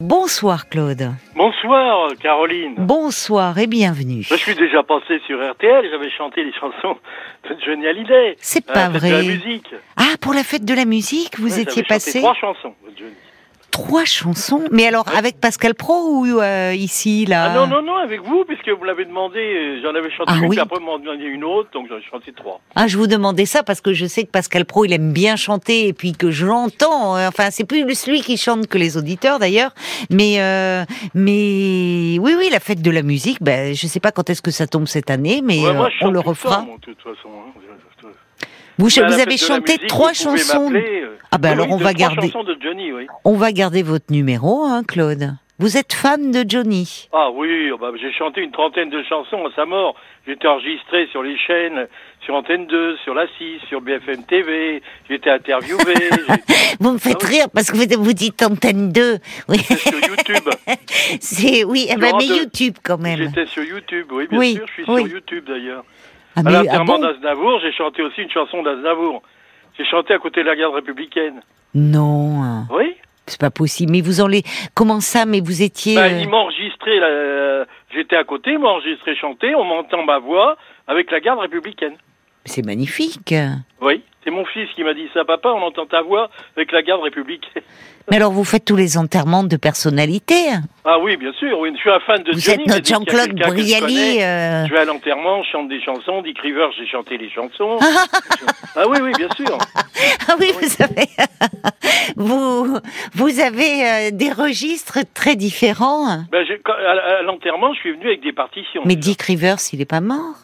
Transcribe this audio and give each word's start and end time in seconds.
Bonsoir 0.00 0.68
Claude. 0.70 1.10
Bonsoir 1.36 2.08
Caroline. 2.22 2.74
Bonsoir 2.78 3.58
et 3.58 3.66
bienvenue. 3.66 4.22
Je 4.22 4.34
suis 4.34 4.54
déjà 4.54 4.82
passé 4.82 5.20
sur 5.26 5.38
RTL, 5.38 5.84
j'avais 5.90 6.10
chanté 6.10 6.42
les 6.42 6.52
chansons 6.54 6.96
de 7.44 7.54
Johnny 7.66 7.86
Hallyday. 7.86 8.34
C'est 8.38 8.68
à 8.70 8.72
pas 8.72 8.88
la 8.88 8.92
fête 8.92 8.94
de 8.94 8.98
vrai. 8.98 9.10
la 9.10 9.22
musique. 9.34 9.74
Ah, 9.98 10.16
pour 10.18 10.32
la 10.32 10.42
fête 10.42 10.64
de 10.64 10.72
la 10.72 10.86
musique, 10.86 11.38
vous 11.38 11.54
Ouais, 11.54 11.60
étiez 11.62 11.82
passé 11.82 12.20
trois 12.20 12.32
chansons 12.34 12.74
de 12.88 12.96
Johnny. 12.98 13.12
Trois 13.70 14.04
chansons. 14.04 14.64
Mais 14.70 14.86
alors 14.86 15.04
avec 15.16 15.40
Pascal 15.40 15.74
Pro 15.74 15.94
ou 16.20 16.40
euh, 16.40 16.74
ici 16.74 17.24
là 17.26 17.50
Ah 17.50 17.54
non, 17.54 17.66
non, 17.66 17.82
non, 17.82 17.96
avec 17.96 18.22
vous, 18.22 18.44
puisque 18.46 18.68
vous 18.68 18.84
l'avez 18.84 19.04
demandé, 19.04 19.38
euh, 19.38 19.80
j'en 19.82 19.94
avais 19.94 20.10
chanté 20.10 20.32
Ah 20.34 20.38
une, 20.38 20.46
oui. 20.48 20.58
après 20.58 20.78
vous 20.78 20.84
m'en 20.86 20.98
demandez 20.98 21.24
une 21.24 21.44
autre, 21.44 21.70
donc 21.72 21.86
j'en 21.88 21.96
ai 21.96 22.02
chanté 22.02 22.32
trois. 22.32 22.60
Ah, 22.74 22.86
je 22.86 22.96
vous 22.98 23.06
demandais 23.06 23.46
ça 23.46 23.62
parce 23.62 23.80
que 23.80 23.92
je 23.92 24.06
sais 24.06 24.24
que 24.24 24.30
Pascal 24.30 24.64
Pro, 24.64 24.84
il 24.84 24.92
aime 24.92 25.12
bien 25.12 25.36
chanter 25.36 25.88
et 25.88 25.92
puis 25.92 26.12
que 26.12 26.30
je 26.30 26.46
l'entends. 26.46 27.16
euh, 27.16 27.28
Enfin, 27.28 27.50
c'est 27.50 27.64
plus 27.64 27.84
celui 27.94 28.20
qui 28.22 28.36
chante 28.36 28.66
que 28.66 28.78
les 28.78 28.96
auditeurs 28.96 29.38
d'ailleurs. 29.38 29.72
Mais, 30.10 30.40
euh, 30.40 30.84
mais 31.14 32.18
oui, 32.20 32.34
oui, 32.38 32.48
la 32.50 32.60
fête 32.60 32.82
de 32.82 32.90
la 32.90 33.02
musique. 33.02 33.38
Ben, 33.40 33.74
je 33.74 33.86
sais 33.86 34.00
pas 34.00 34.12
quand 34.12 34.28
est-ce 34.30 34.42
que 34.42 34.50
ça 34.50 34.66
tombe 34.66 34.86
cette 34.86 35.10
année, 35.10 35.40
mais 35.44 35.58
Ouais, 35.64 35.74
moi, 35.74 35.86
euh, 35.86 36.06
on 36.06 36.10
le 36.10 36.20
refera. 36.20 36.56
temps, 36.56 36.64
moi, 36.66 36.76
de 36.76 36.92
toute 36.92 36.98
façon. 37.02 37.28
hein. 37.28 37.60
Vous, 38.80 38.90
fête 38.90 39.04
avez 39.04 39.36
chanté 39.36 39.72
musique, 39.74 39.86
trois 39.88 40.12
chansons. 40.12 40.72
Ah 41.30 41.38
ben 41.38 41.48
oui, 41.50 41.52
alors 41.54 41.66
oui, 41.68 41.72
on 41.74 41.76
va 41.76 41.92
garder, 41.92 42.28
de 42.28 42.56
Johnny, 42.62 42.92
oui. 42.92 43.06
on 43.24 43.36
va 43.36 43.52
garder 43.52 43.82
votre 43.82 44.10
numéro, 44.10 44.64
hein, 44.64 44.82
Claude. 44.86 45.34
Vous 45.58 45.76
êtes 45.76 45.92
fan 45.92 46.30
de 46.32 46.42
Johnny. 46.48 47.08
Ah 47.12 47.30
oui, 47.30 47.70
oh 47.70 47.76
bah, 47.76 47.90
j'ai 48.00 48.10
chanté 48.12 48.40
une 48.40 48.50
trentaine 48.50 48.88
de 48.88 49.02
chansons 49.06 49.44
à 49.46 49.54
sa 49.54 49.66
mort. 49.66 49.94
J'ai 50.26 50.32
été 50.32 50.48
enregistré 50.48 51.06
sur 51.12 51.22
les 51.22 51.36
chaînes, 51.36 51.86
sur 52.24 52.34
Antenne 52.34 52.66
2, 52.66 52.96
sur 53.04 53.12
la 53.12 53.26
6, 53.36 53.60
sur 53.68 53.82
BFM 53.82 54.24
TV. 54.24 54.80
J'ai 55.06 55.16
été 55.16 55.28
interviewé. 55.28 55.82
Vous 56.80 56.92
me 56.92 56.98
faites 56.98 57.18
Ah 57.20 57.26
oui. 57.28 57.36
rire 57.36 57.46
parce 57.52 57.70
que 57.70 57.76
vous, 57.76 58.02
vous 58.02 58.12
dites 58.14 58.42
Antenne 58.42 58.90
2. 58.90 59.18
Oui, 59.48 59.58
J'étais 59.58 59.76
sur 59.76 60.00
YouTube. 60.00 60.48
c'est 61.20 61.64
oui, 61.64 61.88
eh 61.90 61.96
ben, 61.96 62.14
mais 62.18 62.24
YouTube 62.26 62.76
quand 62.82 62.96
même. 62.98 63.18
J'étais 63.18 63.44
sur 63.44 63.62
YouTube, 63.62 64.06
oui, 64.12 64.28
bien 64.30 64.38
Oui, 64.38 64.54
sûr. 64.54 64.66
Je 64.66 64.72
suis 64.72 64.84
oui. 64.90 65.02
sur 65.02 65.12
YouTube 65.12 65.44
d'ailleurs. 65.46 65.84
Ah, 66.36 66.40
À 66.44 66.62
ah 66.70 66.84
bon 66.84 66.98
d'Aznavour, 66.98 67.60
j'ai 67.60 67.72
chanté 67.72 68.02
aussi 68.02 68.22
une 68.22 68.30
chanson 68.30 68.62
d'Aznavour. 68.62 69.22
J'ai 69.76 69.84
chanté 69.84 70.14
à 70.14 70.18
côté 70.18 70.42
de 70.42 70.46
la 70.46 70.56
garde 70.56 70.74
républicaine. 70.74 71.42
Non, 71.74 72.66
Oui 72.74 72.94
c'est 73.30 73.40
pas 73.40 73.50
possible. 73.50 73.92
Mais 73.92 74.00
vous 74.00 74.20
en 74.20 74.26
les... 74.26 74.42
Comment 74.74 75.00
ça 75.00 75.24
Mais 75.24 75.40
vous 75.40 75.62
étiez... 75.62 75.94
bah, 75.94 76.06
euh, 76.06 76.20
Ils 76.20 76.28
m'ont 76.28 76.38
enregistré, 76.38 76.98
là, 76.98 77.64
j'étais 77.94 78.16
à 78.16 78.24
côté, 78.24 78.52
ils 78.52 78.58
enregistré 78.58 79.16
chanter, 79.16 79.54
on 79.54 79.64
m'entend 79.64 80.04
ma 80.04 80.18
voix 80.18 80.56
avec 80.86 81.10
la 81.10 81.20
garde 81.20 81.38
républicaine. 81.38 81.94
C'est 82.44 82.64
magnifique. 82.64 83.34
Oui, 83.82 84.02
c'est 84.24 84.30
mon 84.30 84.44
fils 84.46 84.68
qui 84.74 84.82
m'a 84.82 84.94
dit 84.94 85.08
ça, 85.14 85.24
papa, 85.24 85.50
on 85.50 85.62
entend 85.62 85.86
ta 85.86 86.02
voix 86.02 86.30
avec 86.56 86.72
la 86.72 86.82
garde 86.82 87.02
républicaine. 87.02 87.62
Mais 88.10 88.16
alors 88.16 88.32
vous 88.32 88.44
faites 88.44 88.64
tous 88.64 88.74
les 88.76 88.98
enterrements 88.98 89.44
de 89.44 89.56
personnalités. 89.56 90.46
Ah 90.84 90.98
oui, 90.98 91.16
bien 91.16 91.32
sûr, 91.34 91.56
oui, 91.60 91.70
je 91.74 91.78
suis 91.78 91.90
un 91.90 92.00
fan 92.00 92.20
de 92.24 92.32
Vous 92.32 92.40
Johnny. 92.40 92.62
êtes 92.64 92.66
notre 92.68 92.86
Jean-Claude 92.86 93.32
je 93.36 93.44
Brialy. 93.48 93.80
connais, 93.80 94.24
euh, 94.24 94.66
Je 94.66 94.72
vais 94.72 94.80
à 94.80 94.84
l'enterrement, 94.84 95.42
je 95.44 95.50
chante 95.50 95.68
des 95.68 95.80
chansons, 95.80 96.20
Dick 96.22 96.38
Rivers, 96.40 96.72
j'ai 96.76 96.86
chanté 96.88 97.18
les 97.18 97.30
chansons. 97.30 97.78
ah 98.76 98.84
oui, 98.88 98.98
oui, 99.02 99.12
bien 99.16 99.28
sûr. 99.36 99.56
Ah 100.28 100.34
oui, 100.40 100.50
vous 100.60 100.68
savez, 100.68 101.06
vous, 102.16 102.78
vous 103.14 103.40
avez 103.40 103.84
euh, 103.86 104.10
des 104.12 104.32
registres 104.32 104.98
très 105.14 105.36
différents. 105.36 106.22
Ben, 106.32 106.44
quand- 106.64 106.72
à, 106.72 107.18
à 107.18 107.22
l'enterrement, 107.22 107.74
je 107.74 107.80
suis 107.80 107.92
venu 107.92 108.06
avec 108.06 108.22
des 108.22 108.32
partitions. 108.32 108.82
Mais 108.86 108.96
Dick 108.96 109.20
Rivers, 109.22 109.58
il 109.72 109.80
est 109.80 109.84
pas 109.86 110.00
mort 110.00 110.36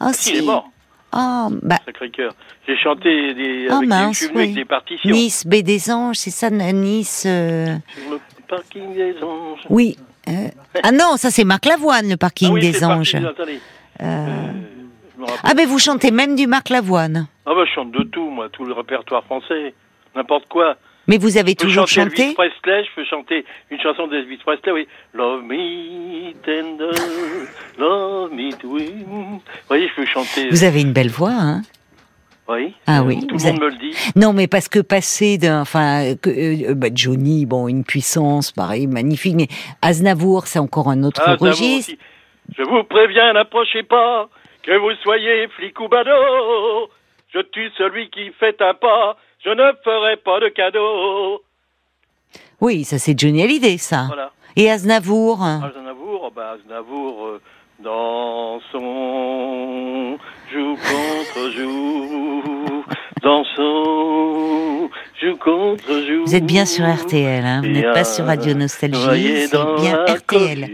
Ah 0.00 0.12
Si, 0.12 0.30
il 0.30 0.38
est 0.38 0.46
mort, 0.46 0.68
Oh, 1.14 1.48
bah, 1.62 1.76
Sacré-Cœur. 1.84 2.32
J'ai 2.66 2.76
chanté 2.78 3.34
des, 3.34 3.66
Ah, 3.70 3.76
avec 3.78 3.88
mince, 3.88 4.28
oui. 4.34 4.42
avec 4.42 4.54
des 4.54 4.64
partitions. 4.64 5.10
Nice, 5.10 5.46
Baie 5.46 5.62
des 5.62 5.90
Anges, 5.90 6.16
c'est 6.16 6.30
ça, 6.30 6.48
Nice 6.50 7.24
euh, 7.26 7.76
Sur 8.00 8.10
le 8.12 8.20
parking 8.48 8.94
des 8.94 9.14
anges. 9.22 9.60
Oui. 9.68 9.96
euh, 10.28 10.32
Ah 10.82 10.92
non, 10.92 11.16
ça 11.16 11.30
c'est 11.30 11.44
Marc 11.44 11.66
Lavoine, 11.66 12.08
le 12.08 12.16
parking 12.16 12.48
ah 12.50 12.54
oui, 12.54 12.60
des 12.60 12.84
Anges. 12.84 13.12
parking- 13.12 13.58
Euh, 14.00 14.26
rappelle. 15.18 15.38
Ah 15.44 15.54
ben 15.54 15.66
vous 15.66 15.78
chantez 15.78 16.10
même 16.10 16.34
du 16.34 16.46
Marc 16.46 16.70
Lavoine. 16.70 17.28
Ah 17.46 17.52
ben, 17.54 17.64
je 17.66 17.72
chante 17.74 17.92
de 17.92 18.02
tout, 18.04 18.30
moi, 18.30 18.48
tout 18.50 18.64
le 18.64 18.72
répertoire 18.72 19.24
français, 19.24 19.74
n'importe 20.16 20.48
quoi. 20.48 20.76
Mais 21.08 21.18
vous 21.18 21.36
avez 21.36 21.54
toujours 21.56 21.88
chanté 21.88 22.22
Elvis 22.22 22.34
Presley, 22.34 22.84
je 22.84 22.88
peux 22.94 23.04
chanter 23.04 23.44
une 23.70 23.80
chanson 23.80 24.06
d'Elvis 24.06 24.36
Presley, 24.38 24.72
oui. 24.72 24.88
Love 25.14 25.42
me 25.42 26.32
tender, 26.44 26.96
love. 27.78 28.11
Vous 28.36 29.40
voyez, 29.68 29.88
je 29.88 29.94
peux 29.94 30.06
chanter. 30.06 30.48
Vous 30.50 30.64
avez 30.64 30.80
une 30.80 30.92
belle 30.92 31.10
voix, 31.10 31.32
hein 31.32 31.62
Oui. 32.48 32.74
Ah 32.86 33.02
oui, 33.02 33.20
Tout 33.26 33.36
vous 33.36 33.44
le 33.44 33.52
monde 33.52 33.62
avez- 33.62 33.76
me 33.76 33.82
le 33.84 33.90
dit. 33.90 33.96
Non, 34.16 34.32
mais 34.32 34.46
parce 34.46 34.68
que 34.68 34.78
passer 34.80 35.38
d'un, 35.38 35.60
enfin, 35.60 36.14
que, 36.20 36.30
euh, 36.70 36.74
bah, 36.74 36.88
Johnny, 36.94 37.46
bon, 37.46 37.68
une 37.68 37.84
puissance, 37.84 38.50
pareil, 38.52 38.86
magnifique, 38.86 39.34
mais 39.36 39.48
Aznavour, 39.82 40.46
c'est 40.46 40.58
encore 40.58 40.88
un 40.88 41.02
autre 41.04 41.20
Aznavour 41.22 41.48
registre. 41.48 41.92
aussi. 41.92 41.98
Je 42.56 42.62
vous 42.62 42.82
préviens, 42.84 43.32
n'approchez 43.32 43.82
pas, 43.82 44.28
que 44.62 44.76
vous 44.78 44.94
soyez 45.02 45.48
flic 45.56 45.78
ou 45.80 45.88
badaud. 45.88 46.88
Je 47.34 47.40
tue 47.40 47.70
celui 47.78 48.10
qui 48.10 48.30
fait 48.38 48.60
un 48.60 48.74
pas, 48.74 49.16
je 49.44 49.50
ne 49.50 49.72
ferai 49.84 50.16
pas 50.16 50.40
de 50.40 50.48
cadeau. 50.48 51.42
Oui, 52.60 52.84
ça 52.84 52.98
c'est 52.98 53.18
Johnny 53.18 53.42
Hallyday, 53.42 53.78
ça. 53.78 54.04
Voilà. 54.08 54.30
Et 54.56 54.70
Aznavour. 54.70 55.42
Aznavour, 55.42 56.30
bah 56.36 56.56
Aznavour, 56.60 57.24
euh, 57.26 57.40
dans 57.82 58.60
son 58.70 60.18
joue 60.52 60.76
contre 60.76 61.50
joue, 61.50 62.84
dans 63.22 63.44
son 63.56 64.90
joue 65.20 65.36
contre 65.36 66.02
joue. 66.06 66.24
Vous 66.24 66.34
êtes 66.34 66.46
bien 66.46 66.64
sur 66.64 66.84
RTL, 66.84 67.44
hein, 67.44 67.60
vous 67.62 67.68
Et 67.68 67.72
n'êtes 67.72 67.92
pas 67.92 68.04
sur 68.04 68.26
Radio 68.26 68.54
Nostalgie, 68.54 69.46
c'est 69.48 69.80
bien 69.80 70.04
RTL. 70.04 70.68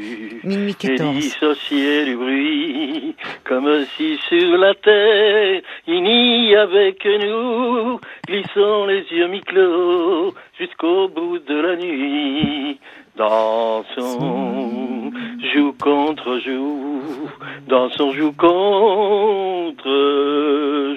Minuit 0.44 0.76
Et 0.84 0.88
14. 0.88 1.14
dissocié 1.16 2.04
du 2.04 2.16
bruit, 2.16 3.16
comme 3.44 3.84
si 3.96 4.18
sur 4.28 4.56
la 4.58 4.74
terre 4.74 5.62
il 5.86 6.02
n'y 6.02 6.54
avait 6.54 6.92
que 6.92 7.26
nous, 7.26 8.00
glissons 8.26 8.86
les 8.86 9.04
yeux 9.10 9.28
mi-clos 9.28 10.34
jusqu'au 10.58 11.08
bout 11.08 11.38
de 11.38 11.54
la 11.54 11.76
nuit. 11.76 12.78
Dans 13.16 13.82
son 13.96 15.10
joue 15.54 15.72
contre 15.80 16.40
joue, 16.44 17.02
dans 17.68 17.88
son 17.90 18.12
joue 18.12 18.32
contre 18.32 19.88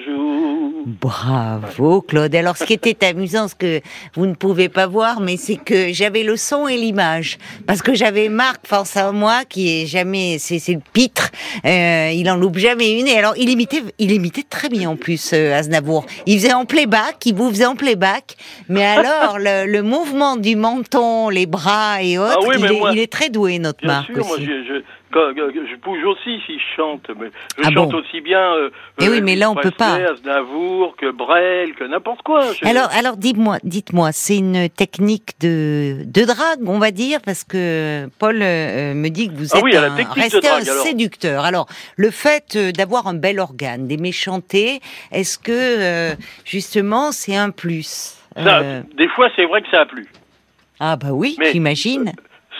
joue. 0.04 0.82
Bravo 1.00 2.02
Claude. 2.02 2.34
Alors 2.34 2.56
ce 2.56 2.64
qui 2.64 2.72
était 2.74 3.06
amusant, 3.06 3.46
ce 3.48 3.54
que 3.54 3.80
vous 4.14 4.26
ne 4.26 4.34
pouvez 4.34 4.68
pas 4.68 4.86
voir, 4.86 5.20
mais 5.20 5.36
c'est 5.36 5.56
que 5.56 5.92
j'avais 5.92 6.22
le 6.24 6.36
son 6.36 6.66
et 6.68 6.76
l'image, 6.76 7.38
parce 7.66 7.82
que 7.82 7.94
j'avais 7.94 8.28
Marc 8.28 8.66
face 8.66 8.96
à 8.96 9.12
moi 9.12 9.42
qui 9.48 9.82
est 9.82 9.86
jamais, 9.86 10.38
c'est 10.38 10.58
c'est 10.58 10.74
le 10.74 10.80
pitre, 10.92 11.30
euh, 11.64 12.10
il 12.12 12.28
en 12.30 12.36
loupe 12.36 12.58
jamais 12.58 12.98
une. 12.98 13.06
Et 13.06 13.16
alors 13.18 13.34
il 13.36 13.48
imitait, 13.48 13.82
il 13.98 14.10
imitait 14.12 14.44
très 14.48 14.68
bien 14.68 14.90
en 14.90 14.96
plus 14.96 15.30
euh, 15.32 15.56
Aznavour. 15.56 16.04
Il 16.26 16.38
faisait 16.40 16.52
en 16.52 16.64
playback, 16.64 17.24
il 17.26 17.34
vous 17.34 17.48
faisait 17.50 17.66
en 17.66 17.76
playback, 17.76 18.36
mais 18.68 18.84
alors 18.84 19.38
le, 19.38 19.66
le 19.70 19.82
mouvement 19.82 20.36
du 20.36 20.56
menton, 20.56 21.28
les 21.28 21.46
bras 21.46 22.02
et 22.02 22.18
autres, 22.18 22.38
Ah 22.42 22.46
oui, 22.48 22.56
il, 22.58 22.64
est, 22.66 22.78
moi- 22.78 22.90
il 22.92 22.98
est 22.98 23.10
très 23.12 23.28
doué 23.30 23.58
notre 23.60 23.80
Bien 23.82 23.92
Marc 23.92 24.06
sûr, 24.12 24.24
moi 24.36 24.46
je, 24.46 24.64
je, 24.68 24.82
quand- 25.12 25.32
je 25.36 25.76
bouge 25.76 26.04
aussi 26.04 26.40
si 26.46 26.58
je 26.58 26.64
chante, 26.76 27.06
mais 27.18 27.28
je 27.58 27.62
Ah 27.64 27.70
chante 27.72 27.90
bon 27.92 27.98
aussi 27.98 28.20
bien. 28.20 28.40
Euh, 28.54 28.70
Eh 29.00 29.08
oui, 29.08 29.18
euh, 29.18 29.20
mais 29.22 29.36
là, 29.36 29.50
on 29.50 29.54
peut 29.54 29.70
Presley, 29.70 30.04
pas. 30.04 30.12
Aznavour, 30.12 30.96
que 30.96 31.10
Brel, 31.10 31.74
que 31.74 31.84
n'importe 31.84 32.22
quoi. 32.22 32.44
Alors, 32.62 32.88
alors 32.92 33.16
dites-moi, 33.16 33.58
dites-moi, 33.64 34.10
c'est 34.12 34.38
une 34.38 34.68
technique 34.68 35.32
de, 35.40 36.02
de 36.04 36.24
drague, 36.24 36.60
on 36.66 36.78
va 36.78 36.90
dire, 36.90 37.20
parce 37.24 37.44
que 37.44 38.08
Paul 38.18 38.38
euh, 38.42 38.94
me 38.94 39.08
dit 39.08 39.28
que 39.28 39.34
vous 39.34 39.48
Ah 39.52 39.58
êtes 39.58 39.64
oui, 39.64 39.76
à 39.76 39.82
la 39.82 39.92
un, 39.92 39.96
restez 39.96 40.40
drague, 40.40 40.68
un 40.68 40.72
alors. 40.72 40.84
séducteur. 40.84 41.44
Alors, 41.44 41.66
le 41.96 42.10
fait 42.10 42.56
euh, 42.56 42.72
d'avoir 42.72 43.06
un 43.06 43.14
bel 43.14 43.38
organe, 43.40 43.86
d'aimer 43.86 44.12
chanter, 44.12 44.80
est-ce 45.10 45.38
que 45.38 45.52
euh, 45.52 46.14
justement 46.44 47.12
c'est 47.12 47.36
un 47.36 47.50
plus 47.50 48.18
ça, 48.36 48.60
Euh, 48.60 48.82
Des 48.96 49.08
fois, 49.08 49.28
c'est 49.36 49.44
vrai 49.44 49.60
que 49.62 49.68
ça 49.70 49.82
a 49.82 49.86
plu. 49.86 50.06
Ah 50.80 50.96
bah 50.96 51.08
oui, 51.12 51.36
j'imagine. 51.52 52.12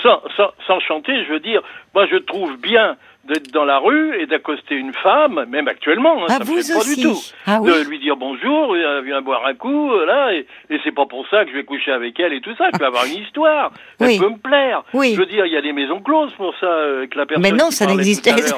Sans, 0.02 0.20
sans, 0.36 0.50
sans 0.66 0.80
chanter, 0.80 1.12
je 1.24 1.32
veux 1.32 1.40
dire, 1.40 1.62
moi 1.94 2.06
je 2.10 2.16
trouve 2.16 2.56
bien 2.56 2.96
d'être 3.24 3.52
dans 3.52 3.64
la 3.64 3.78
rue 3.78 4.20
et 4.20 4.26
d'accoster 4.26 4.74
une 4.74 4.92
femme, 4.92 5.44
même 5.48 5.68
actuellement, 5.68 6.24
hein, 6.24 6.26
Ah 6.28 6.38
ça 6.38 6.44
vous 6.44 6.56
me 6.56 6.62
fait 6.62 6.72
pas 6.74 6.82
du 6.84 7.00
tout. 7.00 7.16
Ah 7.46 7.58
oui. 7.60 7.70
De 7.70 7.88
lui 7.88 8.00
dire 8.00 8.16
bonjour, 8.16 8.74
euh, 8.74 9.00
viens 9.04 9.20
boire 9.22 9.46
un 9.46 9.54
coup, 9.54 9.92
euh, 9.92 10.04
là, 10.04 10.34
et, 10.34 10.44
et 10.70 10.80
c'est 10.82 10.90
pas 10.90 11.06
pour 11.06 11.24
ça 11.28 11.44
que 11.44 11.50
je 11.52 11.54
vais 11.56 11.62
coucher 11.62 11.92
avec 11.92 12.18
elle 12.18 12.32
et 12.32 12.40
tout 12.40 12.52
ça, 12.58 12.64
je 12.74 12.78
vais 12.80 12.84
avoir 12.86 13.04
une 13.04 13.22
histoire, 13.22 13.70
elle 14.00 14.06
Oui. 14.08 14.18
peut 14.18 14.28
me 14.28 14.38
plaire. 14.38 14.82
Oui. 14.92 15.12
Je 15.14 15.20
veux 15.20 15.26
dire, 15.26 15.46
il 15.46 15.52
y 15.52 15.56
a 15.56 15.62
des 15.62 15.72
maisons 15.72 16.00
closes 16.00 16.32
pour 16.32 16.52
ça, 16.58 16.66
euh, 16.66 16.98
avec 16.98 17.14
la 17.14 17.26
personne 17.26 17.42
Mais 17.44 17.52
non, 17.52 17.70
ça 17.70 17.86
n'existe 17.86 18.26
l'heure. 18.26 18.56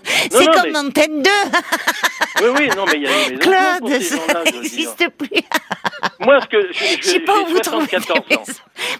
C'est 0.30 0.46
comme 0.52 0.70
mais- 0.70 0.78
Antenne 0.78 1.22
2 1.22 1.30
Oui, 2.42 2.48
oui, 2.60 2.68
non, 2.76 2.84
mais 2.86 2.98
il 2.98 3.02
y 3.02 3.06
a 3.06 3.10
des 3.10 3.34
maisons 3.34 3.38
closes 3.40 3.78
pour 3.80 3.88
Claude, 3.88 4.00
ces 4.02 4.16
ça 4.18 4.44
n'existe 4.44 5.08
plus. 5.18 5.42
Moi, 6.20 6.40
ce 6.40 6.46
que 6.46 6.60
je, 6.72 6.72
je, 6.72 6.96
Je 6.98 7.02
sais 7.02 7.20
pas 7.20 7.38
où 7.40 7.46
vous 7.46 7.58
trouvez 7.60 7.86
74 7.86 8.20
les 8.30 8.36
ans. 8.36 8.40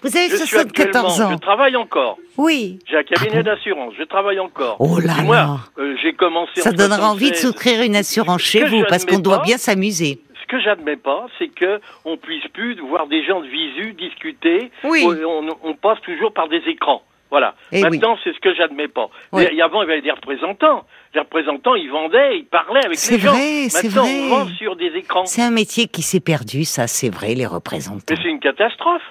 Vous 0.03 0.17
avez 0.17 0.29
Je 0.29 0.35
suis 0.37 0.47
74 0.47 1.05
actuellement, 1.05 1.27
ans. 1.27 1.31
je 1.31 1.37
travaille 1.41 1.75
encore. 1.75 2.17
Oui. 2.37 2.79
J'ai 2.89 2.97
un 2.97 3.03
cabinet 3.03 3.43
d'assurance, 3.43 3.93
je 3.97 4.03
travaille 4.03 4.39
encore. 4.39 4.77
Oh 4.79 4.99
là 4.99 5.13
moi, 5.23 5.35
là. 5.35 5.57
euh, 5.79 5.95
j'ai 6.01 6.13
commencé 6.13 6.61
Ça 6.61 6.69
en 6.69 6.73
donnera 6.73 7.09
envie 7.11 7.31
de 7.31 7.35
76. 7.35 7.41
souscrire 7.41 7.81
une 7.83 7.95
assurance 7.95 8.41
chez 8.41 8.63
vous 8.65 8.83
parce 8.89 9.05
qu'on 9.05 9.19
doit 9.19 9.39
bien 9.39 9.57
s'amuser. 9.57 10.19
ce 10.41 10.47
que 10.47 10.59
j'admets 10.61 10.97
pas, 10.97 11.27
c'est 11.37 11.49
que 11.49 11.79
on 12.05 12.17
puisse 12.17 12.47
plus 12.53 12.79
voir 12.79 13.07
des 13.07 13.23
gens 13.25 13.41
de 13.41 13.47
visu 13.47 13.93
discuter. 13.93 14.71
Oui. 14.83 15.05
On, 15.05 15.47
on 15.63 15.73
passe 15.75 15.99
toujours 16.01 16.31
par 16.33 16.47
des 16.47 16.61
écrans. 16.67 17.01
Voilà. 17.29 17.55
Eh 17.71 17.81
Maintenant, 17.81 18.17
c'est 18.23 18.33
ce 18.33 18.39
que 18.39 18.53
j'admets 18.55 18.87
pas. 18.87 19.09
Oui. 19.33 19.43
Et 19.51 19.61
avant, 19.61 19.83
il 19.83 19.89
y 19.89 19.91
avait 19.91 20.01
des 20.01 20.11
représentants. 20.11 20.85
Les 21.13 21.19
représentants, 21.19 21.75
ils 21.75 21.89
vendaient, 21.89 22.37
ils 22.39 22.45
parlaient 22.45 22.85
avec 22.85 22.97
C'est 22.97 23.15
les 23.15 23.19
gens. 23.19 23.31
vrai, 23.33 23.67
c'est 23.69 23.87
Maintenant, 23.87 24.03
vrai. 24.03 24.19
on 24.31 24.35
vend 24.45 24.47
sur 24.57 24.75
des 24.75 24.87
écrans. 24.95 25.25
C'est 25.25 25.41
un 25.41 25.51
métier 25.51 25.87
qui 25.87 26.01
s'est 26.03 26.19
perdu, 26.21 26.63
ça, 26.63 26.87
c'est 26.87 27.09
vrai, 27.09 27.33
les 27.35 27.45
représentants. 27.45 28.03
Mais 28.09 28.15
c'est 28.21 28.29
une 28.29 28.39
catastrophe. 28.39 29.01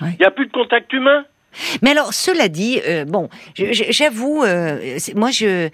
Ouais. 0.00 0.08
Il 0.14 0.18
n'y 0.20 0.26
a 0.26 0.30
plus 0.30 0.46
de 0.46 0.52
contact 0.52 0.92
humain. 0.92 1.24
Mais 1.82 1.90
alors, 1.90 2.14
cela 2.14 2.48
dit, 2.48 2.80
euh, 2.86 3.04
bon, 3.04 3.28
j'avoue, 3.56 4.42
euh, 4.42 4.98
moi, 5.14 5.30
je, 5.30 5.68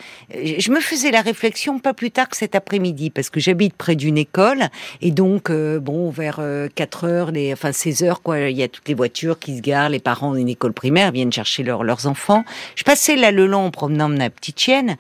me 0.71 0.81
faisais 0.81 1.11
la 1.11 1.23
réflexion 1.23 1.79
pas 1.79 1.95
plus 1.95 2.11
tard 2.11 2.29
que 2.29 2.37
cet 2.37 2.55
après-midi, 2.55 3.11
parce 3.11 3.31
que 3.31 3.41
j'habite 3.41 3.75
près 3.75 3.97
d'une 3.97 4.19
école, 4.19 4.69
et 5.01 5.11
donc, 5.11 5.51
euh, 5.51 5.79
bon, 5.79 6.11
vers 6.11 6.39
euh, 6.41 6.69
4 6.75 7.05
heures, 7.05 7.31
les, 7.31 7.53
enfin 7.53 7.73
16 7.73 8.03
heures, 8.03 8.23
quoi, 8.23 8.41
il 8.41 8.57
y 8.57 8.63
a 8.63 8.69
toutes 8.69 8.89
les 8.89 8.95
voitures 8.95 9.39
qui 9.39 9.57
se 9.57 9.63
garent, 9.63 9.89
les 9.89 10.01
parents 10.01 10.35
d'une 10.35 10.49
école 10.49 10.73
primaire 10.73 11.13
viennent 11.13 11.33
chercher 11.33 11.63
leurs 11.63 12.07
enfants. 12.07 12.45
Je 12.75 12.85
passais 12.85 13.17
là 13.17 13.31
le 13.31 13.47
long 13.47 13.67
en 13.67 13.71
promenant 13.71 14.09
ma 14.09 14.31
petite 14.31 14.61
chienne. 14.61 14.97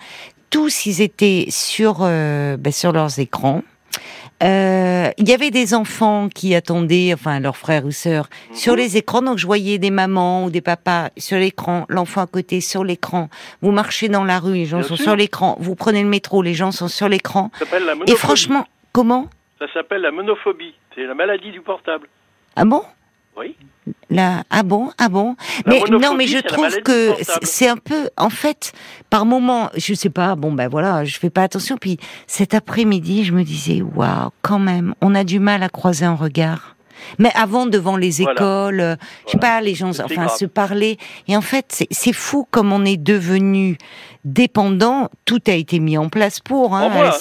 Tous, 0.51 0.87
ils 0.87 1.03
étaient 1.03 1.47
sur, 1.51 1.99
ben, 1.99 2.73
sur 2.73 2.93
leurs 2.93 3.19
écrans. 3.19 3.63
Euh, 4.43 5.11
Il 5.19 5.29
y 5.29 5.32
avait 5.32 5.50
des 5.50 5.75
enfants 5.75 6.29
qui 6.32 6.55
attendaient, 6.55 7.12
enfin 7.14 7.40
leurs 7.40 7.56
frères 7.56 7.85
ou 7.85 7.90
sœurs, 7.90 8.29
sur 8.52 8.76
les 8.76 8.96
écrans. 8.96 9.23
Donc 9.23 9.38
je 9.38 9.46
voyais 9.46 9.79
des 9.79 9.90
mamans 9.90 10.44
ou 10.44 10.50
des 10.50 10.61
papas 10.61 11.11
sur 11.17 11.38
l'écran, 11.38 11.87
l'enfant 11.88 12.20
à 12.23 12.26
côté 12.26 12.61
sur 12.61 12.85
l'écran. 12.85 13.29
Vous 13.62 13.73
marchez 13.73 14.08
dans 14.08 14.25
la 14.25 14.38
rue, 14.38 14.55
les 14.55 14.67
gens 14.67 14.79
Bien 14.79 14.87
sont 14.88 14.96
sûr. 14.96 15.05
sur 15.05 15.17
l'écran. 15.17 15.56
Vous 15.61 15.75
prenez 15.75 16.02
le 16.02 16.08
métro, 16.08 16.43
les 16.43 16.55
gens 16.55 16.70
sont 16.70 16.88
sur 16.88 17.08
l'écran. 17.08 17.50
Ça 17.58 17.64
s'appelle 17.64 17.85
la 17.85 17.94
Et 18.06 18.14
franchement, 18.17 18.67
comment? 18.93 19.29
Ça 19.58 19.67
s'appelle 19.75 20.02
la 20.02 20.12
monophobie. 20.12 20.75
C'est 20.94 21.05
la 21.05 21.14
maladie 21.14 21.50
du 21.50 21.61
portable. 21.61 22.06
Ah 22.55 22.64
bon? 22.64 22.82
Oui. 23.38 23.56
Là, 24.11 24.43
ah 24.50 24.62
bon, 24.62 24.90
ah 24.99 25.08
bon. 25.08 25.37
La 25.64 25.73
Mais 25.73 25.82
non, 25.90 26.14
mais 26.14 26.26
je 26.26 26.38
trouve 26.38 26.76
que 26.82 27.14
c'est 27.43 27.69
un 27.69 27.76
peu, 27.76 28.11
en 28.17 28.31
fait, 28.31 28.73
par 29.11 29.26
moment, 29.26 29.70
je 29.76 29.94
sais 29.94 30.11
pas, 30.11 30.35
bon 30.35 30.52
ben 30.52 30.69
voilà, 30.69 31.05
je 31.05 31.19
fais 31.19 31.31
pas 31.31 31.43
attention. 31.43 31.76
Puis 31.76 31.99
cet 32.26 32.55
après-midi, 32.55 33.25
je 33.25 33.32
me 33.32 33.44
disais, 33.44 33.82
waouh, 33.82 34.31
quand 34.43 34.58
même, 34.58 34.94
on 35.00 35.14
a 35.14 35.25
du 35.25 35.38
mal 35.38 35.62
à 35.62 35.69
croiser 35.69 36.05
un 36.05 36.14
regard. 36.14 36.76
Mais 37.19 37.31
avant, 37.35 37.67
devant 37.67 37.97
les 37.97 38.11
Voilà. 38.23 38.33
écoles, 38.33 38.81
euh, 38.81 38.97
je 39.27 39.33
sais 39.33 39.39
pas, 39.39 39.61
les 39.61 39.75
gens, 39.75 39.91
enfin, 39.91 40.06
grave. 40.15 40.37
se 40.37 40.45
parler. 40.47 40.97
Et 41.29 41.37
en 41.37 41.41
fait, 41.43 41.67
c'est- 41.91 42.12
fou 42.12 42.47
comme 42.50 42.73
on 42.73 42.85
est 42.85 42.97
devenu 42.97 43.77
dépendant. 44.25 45.09
Tout 45.25 45.41
a 45.47 45.53
été 45.53 45.79
mis 45.81 45.97
en 45.99 46.09
place 46.09 46.41
pour. 46.41 46.75
Hein, 46.75 46.89
voilà. 46.91 47.15